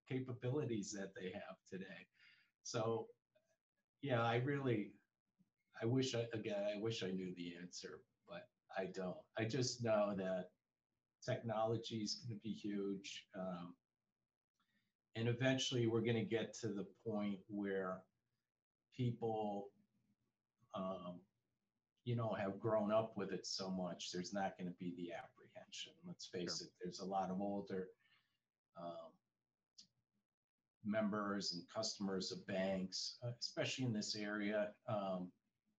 capabilities 0.09 0.91
that 0.91 1.13
they 1.15 1.31
have 1.31 1.57
today. 1.69 2.07
So, 2.63 3.07
yeah, 4.01 4.23
I 4.23 4.37
really, 4.37 4.91
I 5.81 5.85
wish 5.85 6.15
I, 6.15 6.25
again, 6.33 6.65
I 6.75 6.81
wish 6.81 7.01
I 7.01 7.11
knew 7.11 7.33
the 7.37 7.53
answer, 7.61 8.01
but 8.27 8.47
I 8.77 8.85
don't. 8.93 9.15
I 9.37 9.45
just 9.45 9.83
know 9.83 10.13
that 10.17 10.49
technology 11.25 11.97
is 11.97 12.15
going 12.15 12.37
to 12.37 12.43
be 12.43 12.53
huge. 12.53 13.25
Um, 13.37 13.73
and 15.17 15.27
eventually 15.27 15.87
we're 15.87 16.01
going 16.01 16.15
to 16.15 16.21
get 16.21 16.53
to 16.53 16.67
the 16.67 16.85
point 17.05 17.39
where 17.47 17.97
people 18.95 19.69
um, 20.75 21.19
you 22.05 22.15
know 22.15 22.35
have 22.39 22.59
grown 22.59 22.91
up 22.91 23.13
with 23.17 23.31
it 23.31 23.45
so 23.45 23.69
much 23.69 24.11
there's 24.13 24.33
not 24.33 24.57
going 24.57 24.67
to 24.67 24.75
be 24.79 24.93
the 24.97 25.11
apprehension 25.11 25.93
let's 26.05 26.27
face 26.27 26.59
sure. 26.59 26.67
it 26.67 26.73
there's 26.81 26.99
a 26.99 27.05
lot 27.05 27.29
of 27.29 27.41
older 27.41 27.87
um, 28.79 29.11
members 30.85 31.53
and 31.53 31.63
customers 31.73 32.31
of 32.31 32.45
banks 32.47 33.17
uh, 33.25 33.31
especially 33.39 33.85
in 33.85 33.93
this 33.93 34.15
area 34.15 34.69
um, 34.87 35.27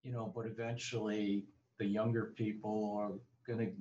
you 0.03 0.12
know 0.12 0.33
but 0.35 0.46
eventually 0.46 1.44
the 1.79 1.87
younger 1.87 2.33
people 2.37 2.96
are 3.01 3.12
going 3.46 3.64
to 3.64 3.72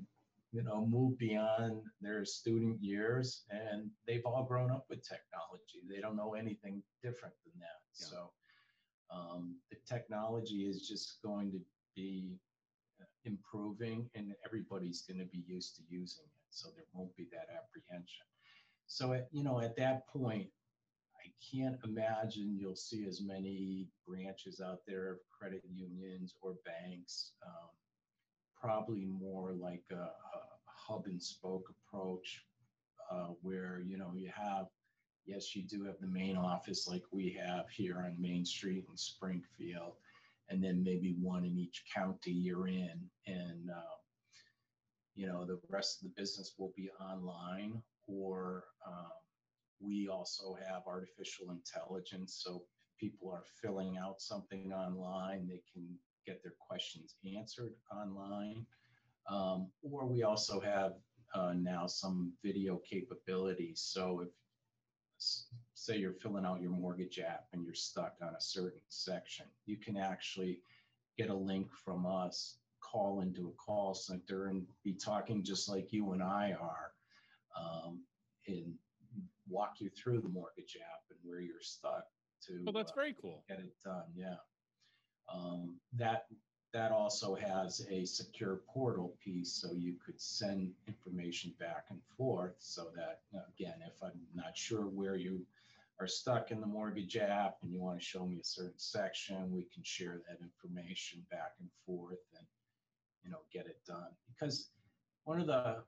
you 0.58 0.64
know, 0.64 0.88
move 0.88 1.20
beyond 1.20 1.84
their 2.02 2.26
student 2.26 2.82
years 2.82 3.44
and 3.52 3.92
they've 4.08 4.26
all 4.26 4.44
grown 4.44 4.72
up 4.72 4.86
with 4.90 5.08
technology. 5.08 5.86
They 5.88 6.02
don't 6.02 6.16
know 6.16 6.34
anything 6.34 6.82
different 7.04 7.36
than 7.46 7.54
that. 7.60 7.80
Yeah. 7.94 8.08
So 8.08 8.30
um, 9.14 9.58
the 9.70 9.78
technology 9.88 10.66
is 10.68 10.88
just 10.88 11.20
going 11.24 11.52
to 11.52 11.60
be 11.96 12.40
uh, 13.00 13.06
improving 13.26 14.10
and 14.16 14.34
everybody's 14.44 15.04
going 15.04 15.20
to 15.20 15.26
be 15.26 15.44
used 15.46 15.76
to 15.76 15.84
using 15.90 16.26
it. 16.26 16.48
So 16.50 16.70
there 16.76 16.86
won't 16.92 17.16
be 17.16 17.28
that 17.32 17.50
apprehension. 17.56 18.26
So, 18.88 19.14
at, 19.14 19.28
you 19.32 19.44
know, 19.44 19.62
at 19.62 19.76
that 19.76 20.08
point, 20.08 20.48
I 21.24 21.28
I 21.28 21.56
can't 21.56 21.78
imagine 21.84 22.58
you'll 22.58 22.76
see 22.76 23.06
as 23.08 23.22
many 23.22 23.88
branches 24.08 24.62
out 24.62 24.80
there 24.88 25.12
of 25.12 25.18
credit 25.30 25.64
unions 25.70 26.34
or 26.42 26.56
banks. 26.66 27.32
Um, 27.46 27.70
probably 28.60 29.06
more 29.06 29.54
like 29.54 29.84
a, 29.92 29.96
a, 29.96 30.47
hub 30.88 31.06
and 31.06 31.22
spoke 31.22 31.70
approach, 31.70 32.44
uh, 33.12 33.30
where 33.42 33.82
you 33.86 33.98
know 33.98 34.12
you 34.16 34.32
have, 34.36 34.68
yes, 35.26 35.56
you 35.56 35.64
do 35.64 35.84
have 35.86 36.00
the 36.00 36.08
main 36.08 36.38
office 36.38 36.88
like 36.88 37.04
we 37.12 37.38
have 37.46 37.70
here 37.70 38.04
on 38.06 38.16
Main 38.20 38.46
Street 38.46 38.86
in 38.90 38.98
Springfield, 38.98 39.94
and 40.50 40.64
then 40.64 40.84
maybe 40.84 41.16
one 41.22 41.46
in 41.46 41.58
each 41.58 41.84
county 41.94 42.32
you're 42.32 42.68
in, 42.68 43.00
and 43.26 43.70
uh, 43.70 43.98
you 45.16 45.28
know 45.28 45.46
the 45.46 45.60
rest 45.70 46.02
of 46.02 46.10
the 46.10 46.22
business 46.22 46.54
will 46.58 46.74
be 46.76 46.90
online 47.02 47.82
or 48.08 48.64
um, 48.88 49.12
we 49.80 50.08
also 50.08 50.58
have 50.68 50.84
artificial 50.88 51.52
intelligence. 51.52 52.42
So 52.44 52.64
if 52.64 53.00
people 53.00 53.30
are 53.30 53.44
filling 53.62 53.98
out 53.98 54.22
something 54.22 54.74
online, 54.74 55.48
they 55.48 55.62
can 55.72 55.88
get 56.26 56.42
their 56.44 56.56
questions 56.60 57.16
answered 57.38 57.74
online. 57.92 58.66
Um, 59.30 59.68
or 59.82 60.06
we 60.06 60.24
also 60.24 60.60
have 60.60 60.94
uh, 61.34 61.54
now 61.54 61.88
some 61.88 62.32
video 62.44 62.82
capabilities. 62.90 63.82
So 63.86 64.22
if 64.22 64.30
say 65.74 65.98
you're 65.98 66.14
filling 66.14 66.46
out 66.46 66.62
your 66.62 66.72
mortgage 66.72 67.20
app 67.20 67.46
and 67.52 67.64
you're 67.64 67.74
stuck 67.74 68.16
on 68.22 68.36
a 68.36 68.42
certain 68.42 68.82
section, 68.88 69.46
you 69.66 69.78
can 69.78 69.98
actually 69.98 70.62
get 71.18 71.30
a 71.30 71.36
link 71.36 71.74
from 71.74 72.06
us, 72.06 72.60
call 72.82 73.22
into 73.22 73.48
a 73.48 73.52
call 73.54 73.94
center 73.94 74.48
and 74.48 74.66
be 74.84 74.94
talking 74.94 75.44
just 75.44 75.68
like 75.68 75.92
you 75.92 76.14
and 76.14 76.22
I 76.22 76.56
are. 76.60 76.92
Um, 77.60 78.04
and 78.48 78.76
walk 79.50 79.76
you 79.80 79.90
through 79.90 80.22
the 80.22 80.30
mortgage 80.30 80.78
app 80.80 81.02
and 81.10 81.20
where 81.24 81.40
you're 81.40 81.62
stuck 81.62 82.06
to 82.46 82.62
well 82.66 82.74
that's 82.74 82.92
uh, 82.92 82.96
very 82.96 83.16
cool 83.20 83.44
get 83.48 83.60
it 83.60 83.74
done 83.84 84.04
yeah 84.16 84.36
um, 85.34 85.78
that 85.94 86.26
that 86.74 86.92
also 86.92 87.34
has 87.36 87.86
a 87.90 88.06
secure 88.06 88.62
portal 88.68 89.16
piece 89.24 89.54
so 89.54 89.72
you 89.74 89.96
could 90.06 90.20
send 90.20 90.72
information 90.88 91.54
back 91.60 91.86
and 91.90 92.00
forth 92.18 92.56
so 92.60 92.88
that 92.96 93.22
again 93.56 93.76
if 93.86 94.02
i'm 94.04 94.20
not 94.36 94.56
sure 94.56 94.84
where 94.84 95.16
you 95.16 95.46
are 96.00 96.08
stuck 96.08 96.52
in 96.52 96.62
the 96.62 96.68
mortgage 96.68 97.18
app 97.18 97.58
and 97.64 97.72
you 97.72 97.82
want 97.82 97.98
to 98.00 98.06
show 98.06 98.26
me 98.26 98.40
a 98.40 98.44
certain 98.44 98.78
section 98.78 99.52
we 99.52 99.68
can 99.74 99.84
share 99.84 100.22
that 100.28 100.38
information 100.42 101.26
back 101.32 101.54
and 101.60 101.70
forth 101.86 102.20
and 102.38 102.46
you 103.28 103.32
know 103.34 103.40
get 103.52 103.66
it 103.66 103.80
done. 103.86 104.10
Because 104.34 104.70
one 105.26 105.40
of 105.40 105.48
the 105.48 105.84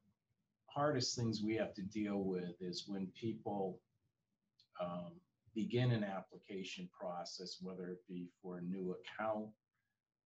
hardest 0.67 1.15
things 1.15 1.41
we 1.41 1.55
have 1.55 1.73
to 1.75 1.81
deal 1.81 2.17
with 2.17 2.61
is 2.61 2.83
when 2.87 3.07
people 3.19 3.79
um, 4.81 5.13
begin 5.55 5.91
an 5.91 6.03
application 6.03 6.89
process, 6.97 7.57
whether 7.61 7.89
it 7.89 8.01
be 8.07 8.27
for 8.41 8.57
a 8.57 8.61
new 8.61 8.95
account 8.99 9.47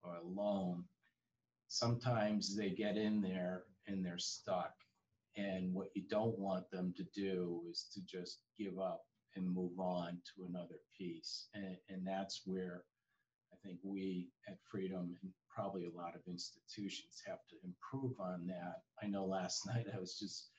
or 0.03 0.15
a 0.15 0.23
loan, 0.23 0.83
sometimes 1.67 2.55
they 2.55 2.69
get 2.69 2.97
in 2.97 3.21
there 3.21 3.63
and 3.87 4.05
they're 4.05 4.17
stuck. 4.17 4.73
And 5.37 5.73
what 5.73 5.87
you 5.95 6.03
don't 6.09 6.37
want 6.37 6.69
them 6.71 6.93
to 6.97 7.03
do 7.15 7.61
is 7.69 7.87
to 7.93 8.01
just 8.01 8.39
give 8.59 8.79
up 8.79 9.05
and 9.35 9.47
move 9.47 9.79
on 9.79 10.19
to 10.35 10.45
another 10.45 10.79
piece. 10.97 11.47
And, 11.53 11.77
and 11.89 12.05
that's 12.05 12.41
where 12.45 12.83
I 13.53 13.55
think 13.65 13.79
we 13.83 14.29
at 14.47 14.57
Freedom 14.69 15.15
and 15.21 15.31
probably 15.53 15.85
a 15.85 15.97
lot 15.97 16.15
of 16.15 16.21
institutions 16.27 17.21
have 17.27 17.39
to 17.49 17.55
improve 17.63 18.19
on 18.19 18.47
that. 18.47 18.81
I 19.01 19.07
know 19.07 19.25
last 19.25 19.65
night 19.67 19.87
I 19.93 19.99
was 19.99 20.17
just 20.19 20.49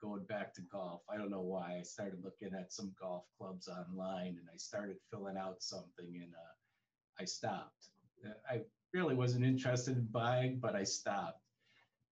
going 0.00 0.24
back 0.24 0.54
to 0.54 0.62
golf. 0.72 1.02
I 1.10 1.16
don't 1.16 1.30
know 1.30 1.42
why. 1.42 1.76
I 1.78 1.82
started 1.82 2.20
looking 2.22 2.54
at 2.58 2.72
some 2.72 2.94
golf 3.00 3.24
clubs 3.38 3.68
online 3.68 4.38
and 4.38 4.48
I 4.52 4.56
started 4.56 4.96
filling 5.10 5.36
out 5.36 5.62
something 5.62 6.20
and 6.22 6.32
uh, 6.34 6.54
I 7.20 7.24
stopped. 7.24 7.88
I 8.50 8.62
really 8.92 9.14
wasn't 9.14 9.44
interested 9.44 9.96
in 9.96 10.06
buying, 10.06 10.58
but 10.58 10.74
I 10.74 10.84
stopped. 10.84 11.42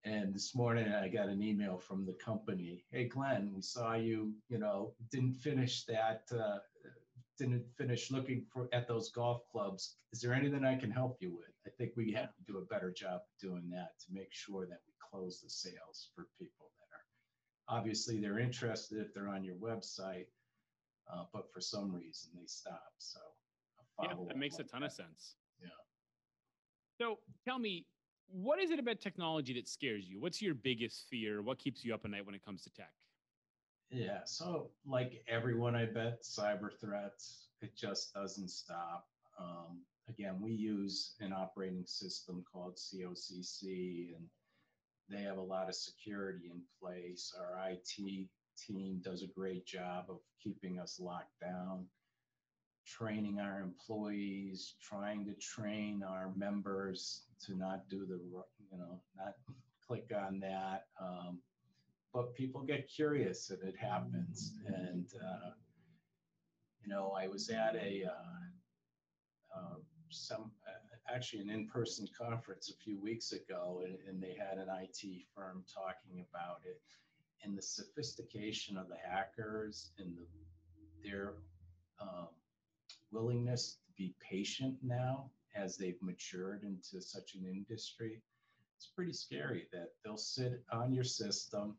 And 0.04 0.34
this 0.34 0.54
morning 0.54 0.92
I 0.92 1.08
got 1.08 1.28
an 1.28 1.42
email 1.42 1.78
from 1.78 2.04
the 2.04 2.12
company. 2.12 2.84
Hey, 2.90 3.08
Glen, 3.08 3.52
we 3.54 3.62
saw 3.62 3.94
you, 3.94 4.34
you 4.48 4.58
know, 4.58 4.92
didn't 5.10 5.34
finish 5.34 5.84
that, 5.84 6.24
uh, 6.32 6.58
didn't 7.38 7.64
finish 7.76 8.10
looking 8.10 8.44
for 8.52 8.68
at 8.72 8.86
those 8.86 9.10
golf 9.10 9.42
clubs. 9.50 9.96
Is 10.12 10.20
there 10.20 10.34
anything 10.34 10.64
I 10.64 10.76
can 10.76 10.90
help 10.90 11.16
you 11.20 11.34
with? 11.34 11.54
I 11.66 11.70
think 11.70 11.92
we 11.96 12.12
have 12.12 12.34
to 12.34 12.42
do 12.46 12.58
a 12.58 12.66
better 12.66 12.92
job 12.92 13.22
doing 13.40 13.70
that 13.70 13.98
to 14.00 14.12
make 14.12 14.32
sure 14.32 14.66
that 14.66 14.80
we 14.86 14.92
close 15.10 15.40
the 15.40 15.48
sales 15.48 16.10
for 16.14 16.26
people 16.38 16.70
that 16.78 16.94
are 16.94 17.78
obviously 17.78 18.20
they're 18.20 18.38
interested 18.38 18.98
if 19.00 19.14
they're 19.14 19.28
on 19.28 19.44
your 19.44 19.56
website, 19.56 20.26
uh, 21.12 21.24
but 21.32 21.52
for 21.52 21.60
some 21.60 21.92
reason 21.94 22.30
they 22.34 22.46
stop. 22.46 22.92
So 22.98 23.20
yeah, 24.02 24.14
that 24.28 24.36
makes 24.36 24.58
a 24.58 24.64
ton 24.64 24.80
that. 24.80 24.86
of 24.86 24.92
sense. 24.92 25.36
So 26.98 27.18
tell 27.44 27.58
me, 27.58 27.86
what 28.28 28.60
is 28.60 28.70
it 28.70 28.78
about 28.78 29.00
technology 29.00 29.54
that 29.54 29.68
scares 29.68 30.08
you? 30.08 30.20
What's 30.20 30.40
your 30.40 30.54
biggest 30.54 31.06
fear? 31.08 31.42
What 31.42 31.58
keeps 31.58 31.84
you 31.84 31.94
up 31.94 32.04
at 32.04 32.10
night 32.10 32.24
when 32.24 32.34
it 32.34 32.44
comes 32.44 32.62
to 32.62 32.70
tech? 32.70 32.92
Yeah. 33.90 34.20
So, 34.24 34.70
like 34.86 35.22
everyone, 35.28 35.76
I 35.76 35.86
bet 35.86 36.22
cyber 36.22 36.70
threats, 36.80 37.48
it 37.60 37.76
just 37.76 38.14
doesn't 38.14 38.50
stop. 38.50 39.06
Um, 39.38 39.82
again, 40.08 40.40
we 40.40 40.52
use 40.52 41.14
an 41.20 41.32
operating 41.32 41.84
system 41.86 42.44
called 42.50 42.76
COCC, 42.76 44.16
and 44.16 44.24
they 45.08 45.22
have 45.22 45.38
a 45.38 45.42
lot 45.42 45.68
of 45.68 45.74
security 45.74 46.50
in 46.50 46.62
place. 46.80 47.32
Our 47.38 47.70
IT 47.70 48.28
team 48.56 49.00
does 49.04 49.22
a 49.22 49.38
great 49.38 49.66
job 49.66 50.06
of 50.08 50.20
keeping 50.42 50.78
us 50.78 50.98
locked 51.00 51.38
down, 51.40 51.86
training 52.86 53.40
our 53.40 53.60
employees, 53.60 54.74
trying 54.82 55.24
to 55.24 55.32
train 55.34 56.02
our 56.02 56.32
members 56.36 57.22
to 57.46 57.56
not 57.56 57.88
do 57.88 58.06
the, 58.06 58.20
you 58.70 58.78
know, 58.78 59.00
not 59.16 59.34
click 59.86 60.10
on 60.16 60.40
that. 60.40 60.86
Um, 61.00 61.40
but 62.12 62.34
people 62.34 62.62
get 62.62 62.88
curious 62.88 63.50
and 63.50 63.62
it 63.62 63.74
happens. 63.76 64.54
And, 64.66 65.06
uh, 65.20 65.50
you 66.82 66.88
know, 66.88 67.14
I 67.18 67.26
was 67.26 67.48
at 67.50 67.74
a, 67.74 68.04
uh, 68.06 69.58
uh, 69.58 69.76
some, 70.10 70.50
actually 71.12 71.42
an 71.42 71.50
in-person 71.50 72.08
conference 72.16 72.70
a 72.70 72.82
few 72.82 73.00
weeks 73.00 73.32
ago 73.32 73.82
and, 73.84 73.98
and 74.08 74.22
they 74.22 74.36
had 74.38 74.58
an 74.58 74.68
IT 74.68 75.24
firm 75.34 75.64
talking 75.72 76.24
about 76.30 76.60
it 76.64 76.80
and 77.44 77.56
the 77.56 77.62
sophistication 77.62 78.76
of 78.76 78.88
the 78.88 78.96
hackers 78.96 79.90
and 79.98 80.16
the, 80.16 81.08
their 81.08 81.34
um, 82.00 82.28
willingness 83.14 83.78
to 83.86 83.92
be 83.96 84.14
patient 84.20 84.76
now 84.82 85.30
as 85.56 85.76
they've 85.76 86.02
matured 86.02 86.64
into 86.64 87.00
such 87.00 87.34
an 87.36 87.46
industry 87.46 88.20
it's 88.76 88.90
pretty 88.94 89.12
scary 89.12 89.66
that 89.72 89.90
they'll 90.04 90.16
sit 90.16 90.62
on 90.72 90.92
your 90.92 91.04
system 91.04 91.76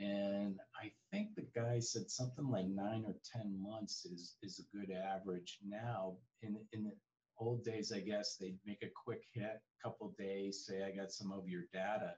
and 0.00 0.58
I 0.82 0.90
think 1.10 1.34
the 1.36 1.46
guy 1.54 1.78
said 1.78 2.10
something 2.10 2.48
like 2.50 2.66
nine 2.66 3.04
or 3.06 3.16
10 3.36 3.62
months 3.62 4.06
is, 4.06 4.36
is 4.42 4.58
a 4.58 4.76
good 4.76 4.90
average. 4.90 5.58
Now, 5.62 6.16
in, 6.42 6.56
in 6.72 6.84
the 6.84 6.92
old 7.38 7.64
days, 7.64 7.92
I 7.92 8.00
guess 8.00 8.36
they'd 8.36 8.58
make 8.66 8.82
a 8.82 8.90
quick 9.04 9.22
hit, 9.34 9.60
couple 9.82 10.14
days, 10.18 10.64
say, 10.66 10.84
I 10.84 10.96
got 10.96 11.12
some 11.12 11.32
of 11.32 11.46
your 11.46 11.64
data. 11.74 12.14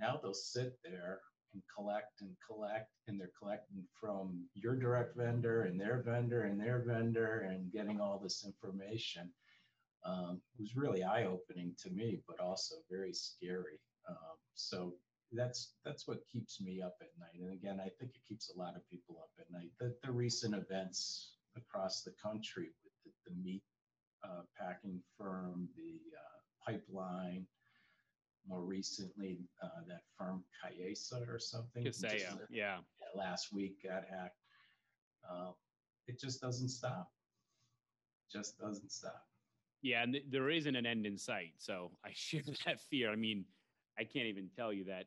Now 0.00 0.18
they'll 0.22 0.32
sit 0.32 0.78
there 0.82 1.20
and 1.54 1.62
collect 1.74 2.20
and 2.20 2.34
collect, 2.46 2.90
and 3.08 3.20
they're 3.20 3.32
collecting 3.38 3.84
from 4.00 4.44
your 4.54 4.76
direct 4.76 5.16
vendor 5.16 5.62
and 5.62 5.80
their 5.80 6.02
vendor 6.02 6.42
and 6.42 6.60
their 6.60 6.82
vendor 6.86 7.46
and 7.48 7.72
getting 7.72 8.00
all 8.00 8.18
this 8.22 8.44
information. 8.44 9.30
Um, 10.04 10.40
it 10.58 10.62
was 10.62 10.76
really 10.76 11.04
eye 11.04 11.26
opening 11.26 11.74
to 11.82 11.90
me, 11.90 12.20
but 12.26 12.40
also 12.40 12.76
very 12.90 13.12
scary. 13.12 13.78
Um, 14.08 14.36
so 14.54 14.94
that's 15.32 15.74
that's 15.84 16.06
what 16.06 16.18
keeps 16.30 16.60
me 16.60 16.82
up 16.82 16.96
at 17.00 17.08
night. 17.18 17.40
And 17.40 17.52
again, 17.52 17.80
I 17.80 17.88
think 17.98 18.12
it 18.14 18.22
keeps 18.28 18.50
a 18.50 18.58
lot 18.58 18.76
of 18.76 18.88
people 18.90 19.16
up 19.22 19.30
at 19.38 19.50
night. 19.50 19.70
The, 19.80 19.94
the 20.04 20.12
recent 20.12 20.54
events 20.54 21.36
across 21.56 22.02
the 22.02 22.12
country 22.22 22.70
with 22.84 22.92
the, 23.04 23.30
the 23.30 23.36
meat 23.42 23.62
uh, 24.24 24.42
packing 24.58 25.00
firm, 25.18 25.68
the 25.76 26.00
uh, 26.16 26.70
pipeline, 26.72 27.46
more 28.46 28.62
recently 28.62 29.38
uh, 29.62 29.68
that 29.88 30.02
firm 30.18 30.44
Kayesa 30.64 31.28
or 31.28 31.38
something. 31.38 31.84
Kaseya, 31.84 32.38
yeah. 32.50 32.76
yeah. 32.76 32.76
Last 33.14 33.52
week 33.52 33.82
got 33.82 34.04
hacked. 34.08 34.38
Uh, 35.28 35.50
it 36.06 36.18
just 36.18 36.40
doesn't 36.40 36.68
stop. 36.68 37.10
Just 38.32 38.58
doesn't 38.58 38.90
stop. 38.90 39.24
Yeah, 39.82 40.02
and 40.02 40.12
th- 40.12 40.24
there 40.30 40.50
isn't 40.50 40.74
an 40.74 40.86
end 40.86 41.06
in 41.06 41.16
sight. 41.16 41.54
So 41.58 41.90
I 42.04 42.10
share 42.14 42.42
that 42.66 42.80
fear. 42.80 43.10
I 43.10 43.16
mean, 43.16 43.44
I 43.98 44.04
can't 44.04 44.26
even 44.26 44.48
tell 44.56 44.72
you 44.72 44.84
that 44.84 45.06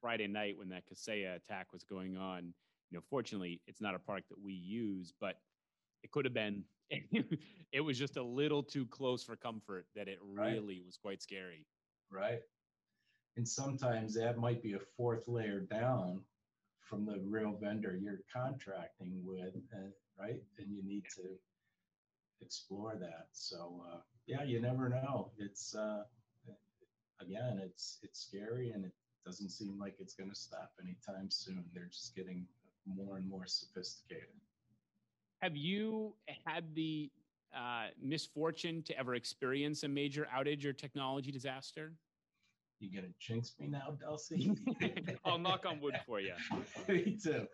Friday 0.00 0.26
night 0.26 0.58
when 0.58 0.68
that 0.68 0.84
Kaseya 0.86 1.36
attack 1.36 1.72
was 1.72 1.84
going 1.84 2.16
on, 2.16 2.52
you 2.90 2.98
know, 2.98 3.02
fortunately, 3.08 3.60
it's 3.66 3.80
not 3.80 3.94
a 3.94 3.98
product 3.98 4.28
that 4.28 4.40
we 4.40 4.52
use, 4.52 5.12
but 5.20 5.36
it 6.02 6.10
could 6.10 6.24
have 6.24 6.34
been. 6.34 6.64
it 7.72 7.80
was 7.80 7.98
just 7.98 8.16
a 8.16 8.22
little 8.22 8.62
too 8.62 8.86
close 8.86 9.24
for 9.24 9.34
comfort 9.34 9.86
that 9.96 10.06
it 10.06 10.18
really 10.22 10.76
right. 10.76 10.86
was 10.86 10.96
quite 10.96 11.20
scary. 11.20 11.66
Right. 12.10 12.40
And 13.36 13.46
sometimes 13.46 14.14
that 14.14 14.38
might 14.38 14.62
be 14.62 14.74
a 14.74 14.80
fourth 14.96 15.28
layer 15.28 15.60
down 15.60 16.22
from 16.80 17.04
the 17.04 17.20
real 17.24 17.52
vendor 17.60 17.98
you're 18.00 18.20
contracting 18.32 19.20
with, 19.24 19.56
uh, 19.74 19.88
right? 20.18 20.42
And 20.58 20.70
you 20.70 20.82
need 20.82 21.04
to 21.16 21.22
explore 22.40 22.94
that. 22.98 23.28
So 23.32 23.82
uh, 23.92 23.98
yeah, 24.26 24.42
you 24.42 24.60
never 24.60 24.88
know. 24.88 25.32
It's 25.38 25.74
uh, 25.74 26.04
again, 27.20 27.60
it's 27.62 27.98
it's 28.02 28.20
scary 28.20 28.70
and 28.70 28.84
it 28.84 28.92
doesn't 29.24 29.50
seem 29.50 29.78
like 29.78 29.96
it's 29.98 30.14
going 30.14 30.30
to 30.30 30.36
stop 30.36 30.72
anytime 30.82 31.30
soon. 31.30 31.64
They're 31.74 31.90
just 31.92 32.14
getting 32.14 32.46
more 32.86 33.16
and 33.16 33.28
more 33.28 33.46
sophisticated. 33.46 34.28
Have 35.42 35.56
you 35.56 36.14
had 36.46 36.74
the 36.74 37.10
uh, 37.54 37.88
misfortune 38.00 38.82
to 38.84 38.98
ever 38.98 39.14
experience 39.14 39.82
a 39.82 39.88
major 39.88 40.26
outage 40.34 40.64
or 40.64 40.72
technology 40.72 41.30
disaster? 41.30 41.92
You 42.78 42.94
gonna 42.94 43.12
jinx 43.18 43.54
me 43.58 43.68
now, 43.68 43.96
Delcy? 44.04 44.56
I'll 45.24 45.38
knock 45.38 45.64
on 45.66 45.80
wood 45.80 45.98
for 46.06 46.20
you. 46.20 46.34
me 46.88 47.18
too. 47.22 47.46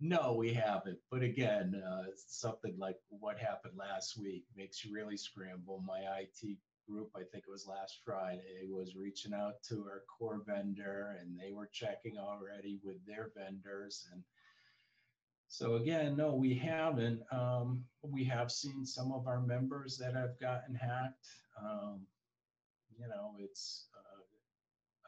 No, 0.00 0.34
we 0.34 0.52
haven't. 0.52 0.98
But 1.10 1.22
again, 1.22 1.80
uh, 1.86 2.10
something 2.16 2.74
like 2.78 2.96
what 3.08 3.38
happened 3.38 3.74
last 3.76 4.18
week 4.18 4.44
makes 4.56 4.84
you 4.84 4.92
really 4.92 5.16
scramble. 5.16 5.82
My 5.86 6.00
IT 6.20 6.56
group, 6.88 7.10
I 7.16 7.20
think 7.20 7.44
it 7.46 7.50
was 7.50 7.66
last 7.66 8.00
Friday, 8.04 8.68
was 8.68 8.96
reaching 8.96 9.32
out 9.32 9.62
to 9.68 9.84
our 9.88 10.02
core 10.18 10.42
vendor 10.46 11.16
and 11.20 11.38
they 11.38 11.52
were 11.52 11.70
checking 11.72 12.18
already 12.18 12.78
with 12.82 12.96
their 13.06 13.30
vendors. 13.36 14.06
And 14.12 14.22
so 15.48 15.76
again, 15.76 16.16
no, 16.16 16.34
we 16.34 16.54
haven't. 16.54 17.20
Um, 17.30 17.84
we 18.02 18.24
have 18.24 18.50
seen 18.50 18.84
some 18.84 19.12
of 19.12 19.26
our 19.26 19.40
members 19.40 19.96
that 19.98 20.14
have 20.14 20.38
gotten 20.40 20.74
hacked. 20.74 21.28
Um, 21.62 22.00
you 22.98 23.06
know, 23.08 23.34
it's 23.38 23.86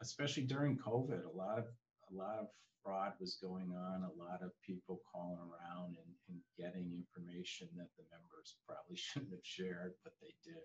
especially 0.05 0.43
during 0.43 0.77
COVID, 0.77 1.25
a 1.25 1.37
lot 1.37 1.57
of 1.57 1.65
a 2.11 2.15
lot 2.15 2.37
of 2.39 2.47
fraud 2.83 3.13
was 3.19 3.37
going 3.41 3.73
on, 3.75 4.03
a 4.03 4.23
lot 4.23 4.43
of 4.43 4.51
people 4.65 5.01
calling 5.11 5.39
around 5.39 5.97
and, 5.97 6.13
and 6.29 6.39
getting 6.57 6.93
information 6.93 7.67
that 7.75 7.89
the 7.97 8.03
members 8.13 8.55
probably 8.67 8.95
shouldn't 8.95 9.31
have 9.31 9.43
shared, 9.43 9.93
but 10.03 10.13
they 10.21 10.33
did. 10.45 10.61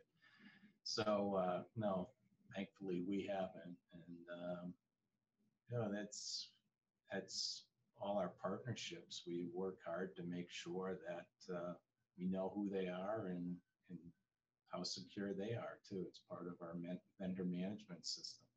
So 0.84 1.40
uh, 1.40 1.62
no, 1.76 2.08
thankfully 2.54 3.02
we 3.08 3.28
haven't, 3.30 3.78
and 3.94 4.18
um, 4.42 4.74
you 5.70 5.78
know 5.78 5.90
that's 5.92 6.50
that's 7.12 7.64
all 8.00 8.18
our 8.18 8.32
partnerships. 8.42 9.22
We 9.26 9.48
work 9.54 9.78
hard 9.86 10.14
to 10.16 10.22
make 10.22 10.50
sure 10.50 10.98
that 11.08 11.54
uh, 11.54 11.72
we 12.18 12.26
know 12.26 12.52
who 12.54 12.68
they 12.68 12.88
are 12.88 13.26
and 13.28 13.56
and 13.88 13.98
how 14.72 14.82
secure 14.82 15.32
they 15.32 15.54
are 15.54 15.78
too. 15.88 16.04
It's 16.06 16.20
part 16.28 16.46
of 16.46 16.54
our 16.60 16.76
vendor 17.18 17.44
management 17.44 18.06
system. 18.06 18.49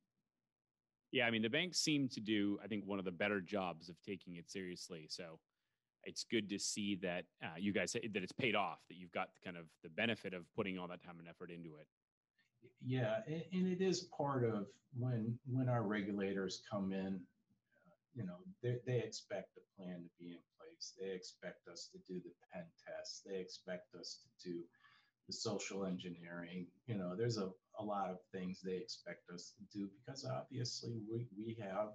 Yeah, 1.13 1.28
I 1.28 1.32
mean 1.32 1.43
the 1.43 1.49
banks 1.49 1.78
seem 1.78 2.10
to 2.10 2.19
do, 2.19 2.60
I 2.62 2.67
think, 2.67 2.86
one 2.86 2.97
of 2.97 3.06
the 3.06 3.12
better 3.12 3.39
jobs 3.39 3.88
of 3.88 3.95
taking 4.02 4.36
it 4.36 4.49
seriously. 4.49 5.06
So 5.10 5.39
it's 6.06 6.26
good 6.30 6.49
to 6.49 6.58
see 6.60 6.95
that 7.04 7.26
uh, 7.41 7.56
you 7.58 7.71
guys 7.71 7.93
that 7.93 8.23
it's 8.23 8.32
paid 8.32 8.56
off. 8.56 8.80
That 8.89 8.97
you've 8.97 9.12
got 9.12 9.30
kind 9.45 9.56
of 9.56 9.65
the 9.84 9.89
benefit 9.89 10.34
of 10.34 10.43
putting 10.56 10.80
all 10.80 10.88
that 10.88 11.04
time 11.04 11.19
and 11.19 11.28
effort 11.30 11.52
into 11.52 11.76
it. 11.76 11.88
Yeah, 12.84 13.17
and, 13.28 13.67
it 13.67 13.82
is 13.82 14.10
part 14.17 14.43
of 14.43 14.65
when 14.97 15.38
when 15.45 15.69
our 15.69 15.84
regulators 15.84 16.63
come 16.69 16.91
in. 16.91 17.19
Uh, 17.86 17.99
you 18.15 18.26
know, 18.26 18.38
they 18.63 18.78
they 18.88 18.97
expect 18.97 19.54
the 19.54 19.62
plan 19.78 20.02
to 20.02 20.10
be 20.19 20.32
in 20.32 20.39
place. 20.58 20.93
They 20.99 21.13
expect 21.13 21.67
us 21.71 21.89
to 21.91 21.99
do 22.12 22.19
the 22.19 22.34
pen 22.52 22.65
tests. 22.88 23.21
They 23.23 23.38
expect 23.38 23.93
us 23.93 24.17
to 24.41 24.49
do 24.49 24.60
the 25.28 25.34
social 25.34 25.86
engineering. 25.86 26.65
You 26.88 26.95
know, 26.95 27.15
there's 27.15 27.38
a, 27.38 27.49
a 27.79 27.83
lot 27.83 28.09
of 28.09 28.17
things 28.31 28.62
they 28.62 28.75
expect 28.75 29.29
us 29.33 29.53
to 29.57 29.77
do 29.77 29.89
because 30.05 30.25
obviously 30.25 31.01
we, 31.12 31.27
we 31.38 31.57
have 31.59 31.89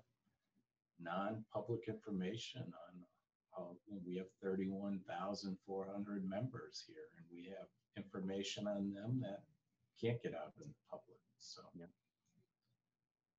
non-public 1.01 1.89
information 1.89 2.63
on 2.63 3.03
uh, 3.57 3.73
we 4.07 4.17
have 4.17 4.27
31,400 4.43 6.29
members 6.29 6.85
here 6.87 6.97
and 7.17 7.27
we 7.33 7.49
have 7.49 7.67
information 7.97 8.69
on 8.69 8.93
them 8.93 9.21
that 9.21 9.43
can't 10.01 10.23
get 10.23 10.33
out 10.35 10.53
in 10.63 10.69
the 10.69 10.75
public. 10.89 11.19
So, 11.39 11.63
yeah. 11.77 11.87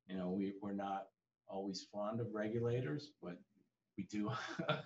you 0.07 0.17
know, 0.17 0.29
we, 0.29 0.55
we're 0.61 0.73
not 0.73 1.07
always 1.47 1.87
fond 1.91 2.19
of 2.19 2.27
regulators, 2.33 3.11
but 3.23 3.37
we 3.97 4.03
do 4.11 4.29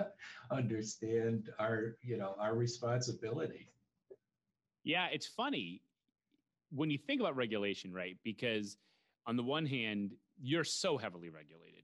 understand 0.52 1.50
our, 1.58 1.96
you 2.04 2.18
know, 2.18 2.36
our 2.40 2.54
responsibility 2.54 3.70
yeah, 4.84 5.08
it's 5.12 5.28
funny 5.28 5.82
when 6.74 6.90
you 6.90 6.98
think 6.98 7.22
about 7.22 7.36
regulation, 7.36 7.94
right? 7.94 8.18
Because 8.24 8.78
on 9.28 9.36
the 9.38 9.44
one 9.44 9.66
hand, 9.66 10.14
you're 10.42 10.64
so 10.64 10.98
heavily 10.98 11.30
regulated, 11.30 11.84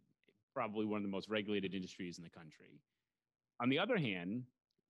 probably 0.54 0.86
one 0.86 0.98
of 0.98 1.04
the 1.04 1.10
most 1.10 1.30
regulated 1.30 1.74
industries 1.74 2.18
in 2.18 2.24
the 2.24 2.30
country. 2.30 2.82
On 3.62 3.70
the 3.70 3.80
other 3.80 3.98
hand, 3.98 4.44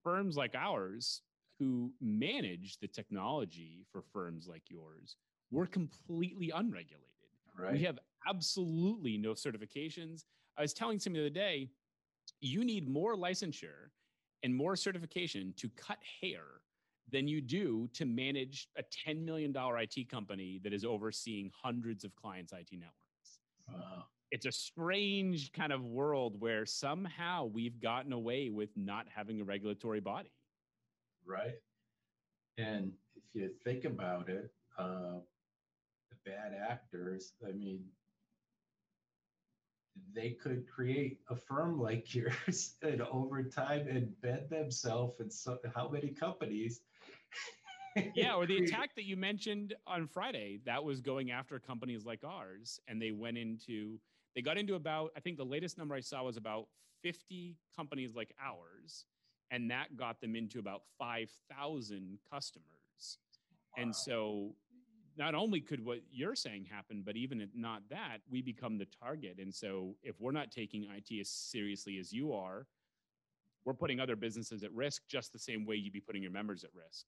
firms 0.03 0.37
like 0.37 0.55
ours 0.55 1.21
who 1.59 1.91
manage 1.99 2.77
the 2.79 2.87
technology 2.87 3.85
for 3.91 4.01
firms 4.13 4.47
like 4.47 4.63
yours, 4.69 5.17
we're 5.51 5.67
completely 5.67 6.51
unregulated. 6.55 7.05
Right. 7.57 7.73
We 7.73 7.79
have 7.83 7.99
absolutely 8.27 9.17
no 9.17 9.31
certifications. 9.31 10.23
I 10.57 10.61
was 10.61 10.73
telling 10.73 10.99
somebody 10.99 11.23
the 11.23 11.29
other 11.29 11.33
day, 11.33 11.69
you 12.39 12.63
need 12.63 12.87
more 12.87 13.15
licensure 13.15 13.89
and 14.43 14.55
more 14.55 14.75
certification 14.75 15.53
to 15.57 15.69
cut 15.69 15.97
hair 16.21 16.58
than 17.11 17.27
you 17.27 17.41
do 17.41 17.89
to 17.93 18.05
manage 18.05 18.67
a 18.77 18.83
$10 19.07 19.23
million 19.23 19.53
IT 19.55 20.09
company 20.09 20.59
that 20.63 20.73
is 20.73 20.85
overseeing 20.85 21.51
hundreds 21.53 22.03
of 22.03 22.15
clients' 22.15 22.53
IT 22.53 22.69
networks. 22.71 23.39
Wow. 23.67 24.05
It's 24.31 24.45
a 24.45 24.51
strange 24.51 25.51
kind 25.51 25.73
of 25.73 25.83
world 25.83 26.39
where 26.39 26.65
somehow 26.65 27.45
we've 27.45 27.79
gotten 27.79 28.13
away 28.13 28.49
with 28.49 28.69
not 28.75 29.07
having 29.13 29.41
a 29.41 29.43
regulatory 29.43 29.99
body. 29.99 30.31
Right. 31.25 31.55
And 32.57 32.91
if 33.15 33.23
you 33.33 33.49
think 33.63 33.85
about 33.85 34.29
it, 34.29 34.51
uh, 34.77 35.19
the 36.09 36.31
bad 36.31 36.53
actors, 36.69 37.33
I 37.47 37.51
mean, 37.51 37.83
they 40.13 40.31
could 40.31 40.67
create 40.67 41.19
a 41.29 41.35
firm 41.35 41.79
like 41.79 42.13
yours 42.13 42.75
and 42.81 43.01
over 43.01 43.43
time 43.43 43.85
embed 43.85 44.49
themselves 44.49 45.19
in 45.19 45.29
so, 45.29 45.57
how 45.75 45.89
many 45.89 46.09
companies 46.09 46.81
yeah, 48.15 48.33
or 48.33 48.45
the 48.45 48.57
attack 48.63 48.95
that 48.95 49.05
you 49.05 49.17
mentioned 49.17 49.75
on 49.87 50.07
Friday 50.07 50.59
that 50.65 50.83
was 50.83 51.01
going 51.01 51.31
after 51.31 51.59
companies 51.59 52.05
like 52.05 52.23
ours, 52.23 52.79
and 52.87 53.01
they 53.01 53.11
went 53.11 53.37
into 53.37 53.99
they 54.35 54.41
got 54.41 54.57
into 54.57 54.75
about 54.75 55.11
I 55.17 55.19
think 55.19 55.37
the 55.37 55.45
latest 55.45 55.77
number 55.77 55.95
I 55.95 56.01
saw 56.01 56.23
was 56.23 56.37
about 56.37 56.67
50 57.01 57.57
companies 57.75 58.15
like 58.15 58.33
ours, 58.43 59.05
and 59.51 59.71
that 59.71 59.95
got 59.97 60.21
them 60.21 60.35
into 60.35 60.59
about 60.59 60.81
5,000 60.97 62.19
customers. 62.31 62.65
Wow. 63.77 63.83
And 63.83 63.95
so 63.95 64.55
not 65.17 65.35
only 65.35 65.59
could 65.59 65.83
what 65.83 65.99
you're 66.11 66.35
saying 66.35 66.65
happen, 66.65 67.03
but 67.05 67.15
even 67.15 67.41
if 67.41 67.49
not 67.55 67.81
that, 67.89 68.19
we 68.29 68.41
become 68.41 68.77
the 68.77 68.87
target. 69.01 69.37
And 69.39 69.53
so 69.53 69.95
if 70.03 70.19
we're 70.19 70.31
not 70.31 70.51
taking 70.51 70.85
IT 70.85 71.19
as 71.19 71.29
seriously 71.29 71.97
as 71.97 72.13
you 72.13 72.33
are, 72.33 72.67
we're 73.65 73.73
putting 73.73 73.99
other 73.99 74.15
businesses 74.15 74.63
at 74.63 74.73
risk 74.73 75.03
just 75.07 75.33
the 75.33 75.39
same 75.39 75.65
way 75.65 75.75
you'd 75.75 75.93
be 75.93 75.99
putting 75.99 76.23
your 76.23 76.31
members 76.31 76.63
at 76.63 76.69
risk. 76.73 77.05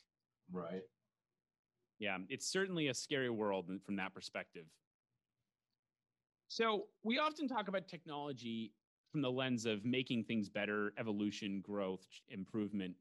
Right. 0.52 0.84
Yeah, 2.00 2.18
it's 2.30 2.48
certainly 2.48 2.88
a 2.88 2.94
scary 2.94 3.30
world 3.30 3.70
from 3.86 3.96
that 3.98 4.14
perspective. 4.14 4.66
So, 6.48 6.88
we 7.04 7.18
often 7.18 7.48
talk 7.48 7.68
about 7.68 7.88
technology 7.88 8.74
from 9.12 9.22
the 9.22 9.32
lens 9.32 9.66
of 9.66 9.86
making 9.86 10.26
things 10.26 10.50
better, 10.50 10.94
evolution, 10.98 11.62
growth, 11.62 12.06
improvement. 12.30 12.96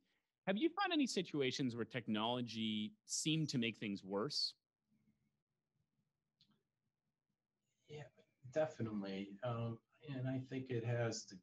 Have 0.47 0.57
you 0.57 0.69
found 0.69 0.93
any 0.93 1.07
situations 1.07 1.75
where 1.77 1.85
technology 1.85 2.95
seemed 3.07 3.49
to 3.51 3.59
make 3.59 3.79
things 3.79 4.05
worse? 4.05 4.55
Yeah, 7.89 8.05
definitely. 8.53 9.37
Um, 9.43 9.79
and 10.09 10.29
I 10.29 10.41
think 10.49 10.71
it 10.71 10.85
has 10.85 11.25
to 11.27 11.37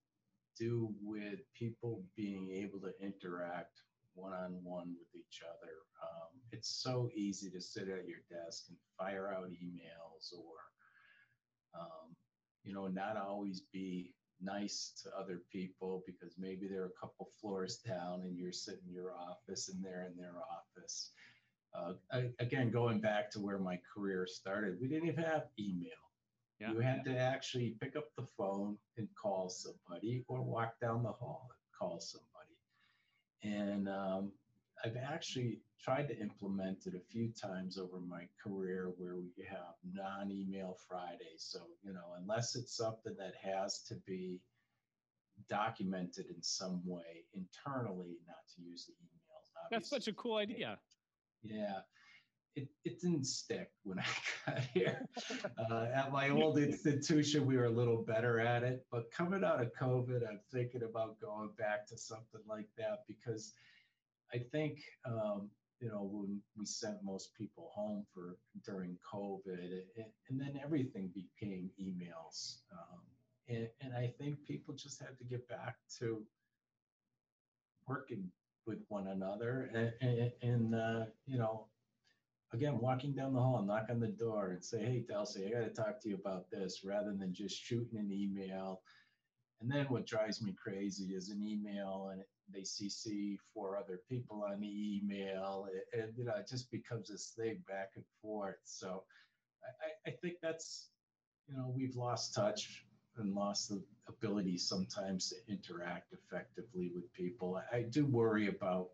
do 0.58 0.94
with 1.02 1.42
people 1.54 2.04
being 2.16 2.52
able 2.52 2.80
to 2.82 2.92
interact 3.02 3.84
one 4.18 4.34
on 4.34 4.60
one 4.64 4.96
with 4.98 5.16
each 5.16 5.42
other. 5.46 5.74
Um, 6.04 6.42
it's 6.52 6.82
so 6.84 7.10
easy 7.16 7.50
to 7.52 7.62
sit 7.62 7.84
at 7.84 8.08
your 8.08 8.24
desk 8.30 8.66
and 8.70 8.78
fire 8.98 9.34
out 9.34 9.50
emails 9.50 10.34
or, 10.34 11.80
um, 11.80 12.16
you 12.64 12.74
know, 12.74 12.88
not 12.88 13.18
always 13.18 13.62
be 13.72 14.14
nice 14.42 14.94
to 15.04 15.10
other 15.18 15.42
people 15.52 16.04
because 16.06 16.36
maybe 16.38 16.68
they're 16.68 16.86
a 16.86 17.00
couple 17.00 17.30
floors 17.40 17.78
down 17.78 18.22
and 18.22 18.38
you're 18.38 18.52
sitting 18.52 18.84
in 18.88 18.94
your 18.94 19.14
office 19.14 19.70
and 19.70 19.84
they're 19.84 20.08
in 20.12 20.18
their 20.18 20.36
office. 20.52 21.12
Uh, 21.74 21.94
I, 22.12 22.30
again, 22.40 22.72
going 22.72 23.00
back 23.00 23.30
to 23.32 23.40
where 23.40 23.60
my 23.60 23.80
career 23.94 24.28
started, 24.28 24.78
we 24.82 24.88
didn't 24.88 25.10
even 25.10 25.24
have 25.24 25.46
email. 25.60 25.92
Yeah. 26.60 26.72
You 26.72 26.80
had 26.80 27.06
to 27.06 27.18
actually 27.18 27.76
pick 27.80 27.96
up 27.96 28.06
the 28.18 28.26
phone 28.38 28.78
and 28.98 29.08
call 29.22 29.50
somebody 29.50 30.24
or 30.28 30.42
walk 30.42 30.80
down 30.82 31.04
the 31.04 31.12
hall 31.12 31.50
and 31.50 31.80
call 31.80 32.00
somebody. 32.00 32.37
And 33.44 33.88
um, 33.88 34.32
I've 34.84 34.98
actually 34.98 35.60
tried 35.84 36.08
to 36.08 36.20
implement 36.20 36.86
it 36.86 36.94
a 36.96 37.12
few 37.12 37.32
times 37.32 37.78
over 37.78 38.00
my 38.00 38.28
career 38.44 38.92
where 38.98 39.16
we 39.16 39.32
have 39.50 39.76
non 39.94 40.32
email 40.32 40.78
Fridays. 40.88 41.38
So, 41.38 41.60
you 41.84 41.94
know, 41.94 42.14
unless 42.20 42.56
it's 42.56 42.76
something 42.76 43.16
that 43.18 43.34
has 43.42 43.82
to 43.84 43.96
be 44.06 44.40
documented 45.50 46.26
in 46.36 46.42
some 46.42 46.82
way 46.86 47.26
internally 47.34 48.18
not 48.28 48.44
to 48.56 48.62
use 48.62 48.86
the 48.86 48.94
emails. 48.94 49.66
Obviously. 49.66 49.70
That's 49.72 49.90
such 49.90 50.12
a 50.12 50.16
cool 50.16 50.38
idea. 50.38 50.80
Yeah. 51.44 51.80
It, 52.58 52.68
it 52.86 53.00
didn't 53.00 53.26
stick 53.26 53.70
when 53.84 54.00
I 54.48 54.52
got 54.52 54.64
here. 54.74 55.06
Uh, 55.70 55.88
at 55.94 56.12
my 56.12 56.30
old 56.30 56.58
institution, 56.58 57.46
we 57.46 57.58
were 57.58 57.66
a 57.66 57.70
little 57.70 58.04
better 58.04 58.40
at 58.40 58.64
it. 58.64 58.86
But 58.92 59.12
coming 59.12 59.44
out 59.44 59.62
of 59.62 59.72
COVID, 59.74 60.22
I'm 60.28 60.40
thinking 60.52 60.84
about 60.84 61.20
going 61.20 61.50
back 61.58 61.86
to 61.88 61.98
something 61.98 62.42
like 62.48 62.68
that 62.78 63.00
because 63.08 63.54
I 64.34 64.38
think 64.52 64.80
um, 65.06 65.50
you 65.80 65.90
know, 65.90 66.10
when 66.12 66.42
we 66.58 66.66
sent 66.66 67.04
most 67.04 67.36
people 67.38 67.72
home 67.74 68.06
for 68.14 68.38
during 68.66 68.98
COVID, 69.14 69.82
and 70.30 70.40
then 70.40 70.60
everything 70.64 71.12
became 71.14 71.70
emails. 71.80 72.58
Um, 72.72 73.02
and, 73.48 73.68
and 73.82 73.94
I 73.94 74.14
think 74.20 74.44
people 74.46 74.74
just 74.74 75.00
had 75.00 75.18
to 75.20 75.24
get 75.24 75.48
back 75.48 75.76
to 76.00 76.24
working 77.88 78.32
with 78.66 78.80
one 78.90 79.08
another 79.08 79.70
and, 79.74 79.94
and, 80.02 80.32
and 80.42 80.76
uh, 80.76 81.06
you 81.26 81.38
know, 81.38 81.68
again, 82.54 82.80
walking 82.80 83.14
down 83.14 83.34
the 83.34 83.40
hall, 83.40 83.62
knock 83.62 83.88
on 83.90 84.00
the 84.00 84.08
door 84.08 84.52
and 84.52 84.64
say, 84.64 84.80
Hey, 84.80 85.06
Delcy, 85.10 85.48
I 85.48 85.60
got 85.60 85.68
to 85.68 85.82
talk 85.82 86.02
to 86.02 86.10
you 86.10 86.16
about 86.16 86.50
this 86.50 86.82
rather 86.84 87.14
than 87.14 87.34
just 87.34 87.62
shooting 87.62 88.00
an 88.00 88.12
email. 88.12 88.82
And 89.62 89.72
then 89.72 89.86
what 89.90 90.06
drives 90.06 90.42
me 90.42 90.54
crazy 90.54 91.16
is 91.16 91.30
an 91.30 91.44
email 91.44 92.10
and 92.14 92.22
they 92.54 92.62
CC 92.62 93.38
four 93.54 93.78
other 93.78 94.02
people 94.10 94.46
on 94.50 94.62
the 94.62 94.98
email, 94.98 95.68
and, 95.94 96.14
you 96.16 96.24
know 96.24 96.36
it 96.38 96.48
just 96.48 96.72
becomes 96.72 97.10
this 97.10 97.34
thing 97.38 97.62
back 97.68 97.92
and 97.96 98.06
forth. 98.22 98.60
So 98.64 99.04
I, 100.06 100.10
I 100.10 100.14
think 100.22 100.36
that's 100.42 100.90
you 101.48 101.58
know 101.58 101.74
we've 101.76 101.96
lost 101.96 102.34
touch 102.36 102.86
and 103.18 103.34
lost 103.34 103.70
the 103.70 103.82
ability 104.08 104.58
sometimes 104.58 105.30
to 105.30 105.52
interact 105.52 106.14
effectively 106.14 106.92
with 106.94 107.12
people. 107.14 107.60
I 107.74 107.82
do 107.82 108.06
worry 108.06 108.48
about 108.48 108.90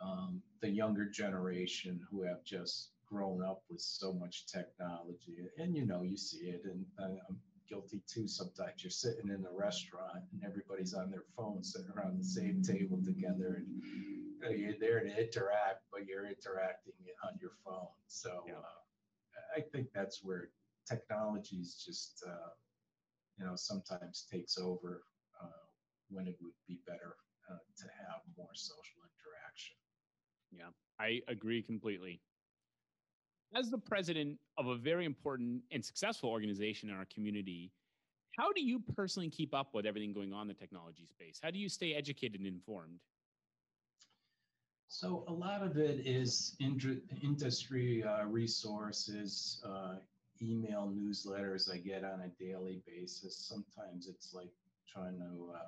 um, 0.00 0.42
the 0.60 0.70
younger 0.70 1.08
generation 1.08 2.00
who 2.10 2.22
have 2.22 2.44
just 2.44 2.90
grown 3.06 3.44
up 3.44 3.62
with 3.68 3.80
so 3.80 4.12
much 4.12 4.46
technology, 4.46 5.48
and 5.58 5.76
you 5.76 5.84
know 5.84 6.02
you 6.02 6.16
see 6.16 6.46
it, 6.46 6.62
and 6.64 6.84
I'm 6.98 7.38
guilty 7.72 8.02
too 8.06 8.28
sometimes. 8.28 8.82
You're 8.84 8.90
sitting 8.90 9.28
in 9.28 9.46
a 9.46 9.56
restaurant 9.56 10.24
and 10.32 10.42
everybody's 10.44 10.92
on 10.92 11.10
their 11.10 11.24
phone 11.36 11.64
sitting 11.64 11.90
around 11.96 12.18
the 12.18 12.24
same 12.24 12.62
table 12.62 13.00
together 13.02 13.64
and 13.64 13.66
you 13.82 14.40
know, 14.42 14.50
you're 14.50 14.78
there 14.78 15.00
to 15.00 15.08
interact, 15.08 15.84
but 15.90 16.06
you're 16.06 16.26
interacting 16.26 16.92
on 17.24 17.38
your 17.40 17.52
phone. 17.64 17.88
So 18.08 18.44
yeah. 18.46 18.54
uh, 18.54 19.56
I 19.56 19.60
think 19.72 19.88
that's 19.94 20.22
where 20.22 20.50
technology 20.86 21.56
is 21.56 21.82
just, 21.84 22.22
uh, 22.26 22.50
you 23.38 23.46
know, 23.46 23.56
sometimes 23.56 24.26
takes 24.30 24.58
over 24.58 25.04
uh, 25.40 25.64
when 26.10 26.26
it 26.26 26.36
would 26.42 26.52
be 26.68 26.80
better 26.86 27.16
uh, 27.50 27.56
to 27.78 27.84
have 27.84 28.20
more 28.36 28.52
social. 28.52 29.01
Yeah, 30.52 30.68
I 31.00 31.20
agree 31.28 31.62
completely 31.62 32.20
as 33.54 33.70
the 33.70 33.78
president 33.78 34.38
of 34.58 34.66
a 34.66 34.76
very 34.76 35.04
important 35.04 35.62
and 35.70 35.84
successful 35.84 36.30
organization 36.30 36.88
in 36.88 36.96
our 36.96 37.06
community, 37.12 37.70
how 38.36 38.52
do 38.52 38.62
you 38.62 38.82
personally 38.96 39.28
keep 39.28 39.54
up 39.54 39.74
with 39.74 39.84
everything 39.84 40.12
going 40.12 40.32
on 40.32 40.42
in 40.42 40.48
the 40.48 40.54
technology 40.54 41.06
space? 41.06 41.38
How 41.42 41.50
do 41.50 41.58
you 41.58 41.68
stay 41.68 41.94
educated 41.94 42.40
and 42.40 42.46
informed? 42.46 43.00
So 44.88 45.24
a 45.28 45.32
lot 45.32 45.62
of 45.62 45.76
it 45.76 46.06
is 46.06 46.56
industry 46.60 48.04
uh, 48.04 48.24
resources, 48.26 49.62
uh, 49.66 49.96
email 50.42 50.92
newsletters 50.94 51.72
I 51.72 51.78
get 51.78 52.04
on 52.04 52.22
a 52.22 52.28
daily 52.42 52.82
basis. 52.86 53.36
Sometimes 53.36 54.06
it's 54.06 54.34
like 54.34 54.50
trying 54.86 55.18
to 55.18 55.52
uh, 55.54 55.58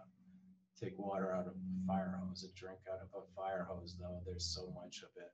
take 0.81 0.99
water 0.99 1.33
out 1.33 1.47
of 1.47 1.53
a 1.55 1.87
fire 1.87 2.21
hose, 2.23 2.45
a 2.45 2.59
drink 2.59 2.79
out 2.91 3.01
of 3.01 3.09
a 3.17 3.25
fire 3.35 3.67
hose, 3.69 3.97
though. 3.99 4.21
There's 4.27 4.47
so 4.47 4.73
much 4.75 5.03
of 5.03 5.11
it. 5.17 5.33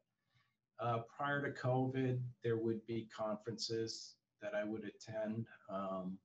Uh, 0.78 1.02
prior 1.14 1.42
to 1.42 1.60
COVID, 1.60 2.20
there 2.42 2.56
would 2.56 2.84
be 2.86 3.08
conferences 3.16 4.14
that 4.40 4.54
I 4.54 4.64
would 4.64 4.84
attend. 4.84 5.46
Um, 5.70 6.18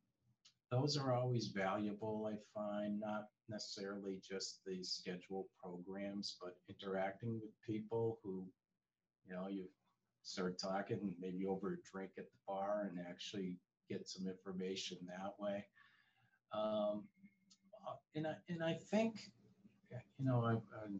those 0.71 0.97
are 0.97 1.13
always 1.13 1.47
valuable, 1.47 2.29
I 2.31 2.37
find, 2.53 2.99
not 2.99 3.27
necessarily 3.49 4.19
just 4.27 4.61
the 4.65 4.83
scheduled 4.83 5.45
programs, 5.61 6.37
but 6.41 6.55
interacting 6.69 7.39
with 7.41 7.51
people 7.65 8.19
who, 8.23 8.45
you 9.27 9.35
know, 9.35 9.47
you 9.47 9.65
start 10.23 10.57
talking 10.57 11.13
maybe 11.19 11.45
over 11.45 11.73
a 11.73 11.91
drink 11.91 12.11
at 12.17 12.25
the 12.25 12.37
bar 12.47 12.89
and 12.89 12.99
actually 13.07 13.57
get 13.89 14.07
some 14.07 14.27
information 14.27 14.97
that 15.07 15.33
way. 15.39 15.63
Um, 16.51 17.03
and 18.15 18.27
I 18.27 18.35
and 18.49 18.63
I 18.63 18.73
think, 18.73 19.31
you 20.19 20.25
know, 20.25 20.43
I, 20.43 20.51
I'm 20.83 20.99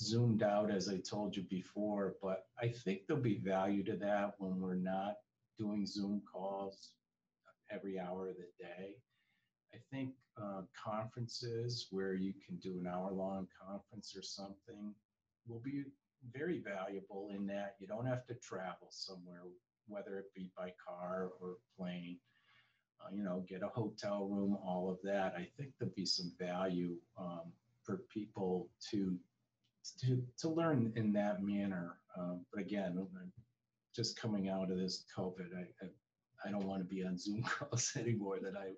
zoomed 0.00 0.42
out 0.42 0.70
as 0.70 0.88
I 0.88 0.98
told 0.98 1.36
you 1.36 1.42
before, 1.42 2.14
but 2.22 2.46
I 2.60 2.68
think 2.68 3.06
there'll 3.06 3.22
be 3.22 3.38
value 3.38 3.84
to 3.84 3.96
that 3.96 4.34
when 4.38 4.60
we're 4.60 4.74
not 4.74 5.16
doing 5.58 5.86
Zoom 5.86 6.22
calls 6.30 6.92
every 7.70 7.98
hour 7.98 8.28
of 8.28 8.36
the 8.36 8.48
day. 8.58 8.94
I 9.74 9.78
think 9.92 10.14
uh, 10.40 10.62
conferences 10.74 11.86
where 11.90 12.14
you 12.14 12.32
can 12.44 12.56
do 12.56 12.78
an 12.80 12.86
hour 12.86 13.12
long 13.12 13.46
conference 13.66 14.14
or 14.16 14.22
something 14.22 14.94
will 15.46 15.60
be 15.60 15.84
very 16.32 16.60
valuable 16.60 17.30
in 17.34 17.46
that 17.46 17.76
you 17.78 17.86
don't 17.86 18.06
have 18.06 18.26
to 18.26 18.34
travel 18.34 18.88
somewhere, 18.90 19.42
whether 19.86 20.18
it 20.18 20.34
be 20.34 20.50
by 20.56 20.72
car 20.84 21.30
or 21.40 21.56
plane. 21.76 22.18
Uh, 23.02 23.14
you 23.14 23.22
know, 23.22 23.44
get 23.48 23.62
a 23.62 23.68
hotel 23.68 24.28
room, 24.28 24.56
all 24.64 24.90
of 24.90 24.98
that. 25.02 25.34
I 25.36 25.48
think 25.56 25.70
there'll 25.78 25.94
be 25.94 26.06
some 26.06 26.32
value 26.38 26.96
um, 27.18 27.52
for 27.84 28.02
people 28.12 28.68
to 28.90 29.18
to, 30.00 30.22
to 30.38 30.48
learn 30.48 30.92
in 30.96 31.12
that 31.12 31.42
manner. 31.42 31.96
Um, 32.18 32.44
but 32.52 32.60
again, 32.60 33.06
just 33.94 34.20
coming 34.20 34.48
out 34.48 34.70
of 34.70 34.78
this 34.78 35.04
COVID, 35.16 35.56
I, 35.56 35.84
I, 35.84 35.88
I 36.46 36.50
don't 36.50 36.66
want 36.66 36.80
to 36.82 36.94
be 36.94 37.04
on 37.04 37.18
Zoom 37.18 37.42
calls 37.58 37.92
anymore 37.96 38.38
that 38.42 38.54
I, 38.56 38.72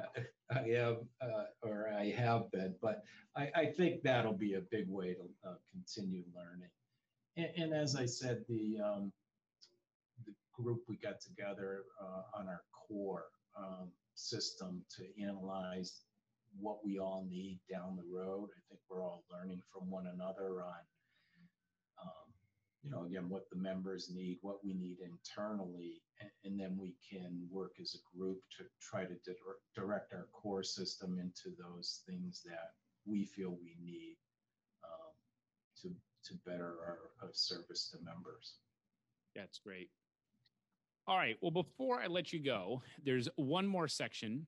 I, 0.00 0.58
I 0.58 0.62
am 0.78 0.96
uh, 1.20 1.44
or 1.62 1.88
I 1.88 2.10
have 2.10 2.50
been. 2.50 2.74
But 2.80 3.02
I, 3.36 3.50
I 3.54 3.66
think 3.66 4.02
that'll 4.02 4.34
be 4.34 4.54
a 4.54 4.60
big 4.60 4.88
way 4.88 5.14
to 5.14 5.48
uh, 5.48 5.54
continue 5.72 6.24
learning. 6.34 6.70
And, 7.36 7.50
and, 7.56 7.74
as 7.74 7.96
I 7.96 8.06
said, 8.06 8.44
the 8.48 8.78
um, 8.84 9.12
the 10.24 10.32
group 10.52 10.82
we 10.88 10.96
got 10.96 11.20
together 11.20 11.82
uh, 12.00 12.38
on 12.38 12.48
our 12.48 12.62
core 12.72 13.24
um, 13.56 13.90
system 14.14 14.84
to 14.96 15.04
analyze 15.22 16.00
what 16.58 16.84
we 16.84 16.98
all 16.98 17.26
need 17.28 17.58
down 17.70 17.96
the 17.96 18.16
road. 18.16 18.48
I 18.56 18.60
think 18.68 18.80
we're 18.88 19.02
all 19.02 19.24
learning 19.30 19.60
from 19.72 19.90
one 19.90 20.06
another 20.06 20.62
on, 20.62 20.82
um, 22.00 22.26
you 22.82 22.90
know, 22.90 23.04
again, 23.04 23.28
what 23.28 23.48
the 23.50 23.58
members 23.58 24.10
need, 24.14 24.38
what 24.42 24.64
we 24.64 24.74
need 24.74 24.98
internally, 25.00 26.02
and, 26.20 26.30
and 26.44 26.60
then 26.60 26.78
we 26.78 26.94
can 27.10 27.48
work 27.50 27.72
as 27.80 27.96
a 27.96 28.16
group 28.16 28.38
to 28.58 28.64
try 28.80 29.04
to 29.04 29.14
di- 29.24 29.34
direct 29.74 30.12
our 30.12 30.28
core 30.32 30.62
system 30.62 31.18
into 31.18 31.56
those 31.58 32.02
things 32.06 32.42
that 32.44 32.72
we 33.06 33.24
feel 33.24 33.58
we 33.60 33.76
need 33.82 34.16
um, 34.84 35.12
to 35.82 35.88
to 36.24 36.34
better 36.46 36.76
our, 36.86 36.98
our 37.22 37.30
service 37.32 37.90
to 37.90 37.98
members. 38.02 38.54
That's 39.36 39.58
great. 39.58 39.90
All 41.06 41.18
right. 41.18 41.36
Well, 41.42 41.50
before 41.50 42.00
I 42.00 42.06
let 42.06 42.32
you 42.32 42.42
go, 42.42 42.82
there's 43.04 43.28
one 43.36 43.66
more 43.66 43.88
section 43.88 44.46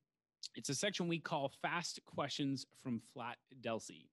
it's 0.55 0.69
a 0.69 0.75
section 0.75 1.07
we 1.07 1.19
call 1.19 1.51
Fast 1.61 1.99
Questions 2.05 2.65
from 2.81 2.99
Flat 3.13 3.37
Delcy. 3.61 4.05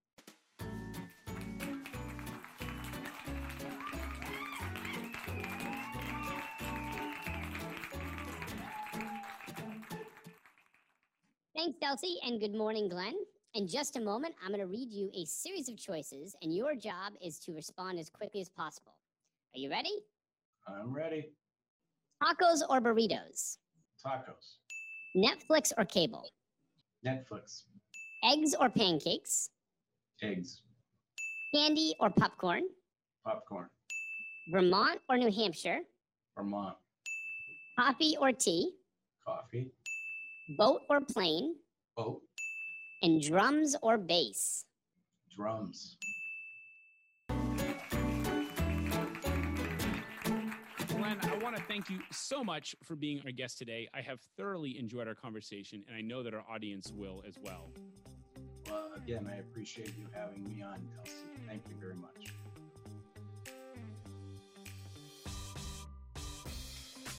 Thanks, 11.57 11.79
Delcy, 11.83 12.17
and 12.27 12.41
good 12.41 12.55
morning, 12.55 12.89
Glen. 12.89 13.15
In 13.55 13.67
just 13.67 13.97
a 13.97 14.01
moment, 14.01 14.35
I'm 14.43 14.49
going 14.49 14.61
to 14.61 14.67
read 14.67 14.91
you 14.91 15.11
a 15.15 15.25
series 15.25 15.69
of 15.69 15.79
choices, 15.79 16.37
and 16.43 16.55
your 16.55 16.75
job 16.75 17.15
is 17.25 17.39
to 17.41 17.53
respond 17.55 17.99
as 17.99 18.11
quickly 18.11 18.43
as 18.43 18.51
possible. 18.51 18.97
Are 19.55 19.59
you 19.59 19.71
ready? 19.71 19.93
I'm 20.69 20.93
ready. 20.93 21.31
Tacos 22.25 22.63
or 22.71 22.81
burritos? 22.81 23.59
Tacos. 24.05 24.57
Netflix 25.15 25.73
or 25.77 25.85
cable? 25.85 26.31
Netflix. 27.07 27.65
Eggs 28.25 28.55
or 28.59 28.71
pancakes? 28.71 29.51
Eggs. 30.23 30.63
Candy 31.55 31.95
or 32.01 32.09
popcorn? 32.09 32.63
Popcorn. 33.25 33.69
Vermont 34.51 35.01
or 35.09 35.19
New 35.19 35.31
Hampshire? 35.31 35.81
Vermont. 36.35 36.77
Coffee 37.79 38.17
or 38.19 38.33
tea? 38.33 38.73
Coffee. 39.27 39.71
Boat 40.57 40.81
or 40.89 41.03
plane? 41.03 41.57
Boat. 41.95 42.23
And 43.03 43.21
drums 43.21 43.77
or 43.83 43.99
bass? 43.99 44.65
Drums. 45.37 45.99
Want 51.45 51.57
to 51.57 51.63
thank 51.65 51.91
you 51.91 52.01
so 52.11 52.43
much 52.43 52.75
for 52.83 52.97
being 52.97 53.21
our 53.27 53.31
guest 53.31 53.59
today. 53.59 53.87
I 53.93 54.01
have 54.01 54.19
thoroughly 54.39 54.79
enjoyed 54.79 55.07
our 55.07 55.15
conversation, 55.15 55.85
and 55.87 55.95
I 55.95 56.01
know 56.01 56.23
that 56.23 56.33
our 56.33 56.45
audience 56.51 56.91
will 56.97 57.23
as 57.29 57.39
well. 57.43 57.71
uh, 58.71 58.97
again, 58.97 59.31
I 59.31 59.37
appreciate 59.37 59.89
you 59.99 60.07
having 60.15 60.43
me 60.45 60.63
on, 60.63 60.89
Kelsey. 60.97 61.13
Thank 61.47 61.63
you 61.69 61.75
very 61.79 61.97
much. 61.97 62.33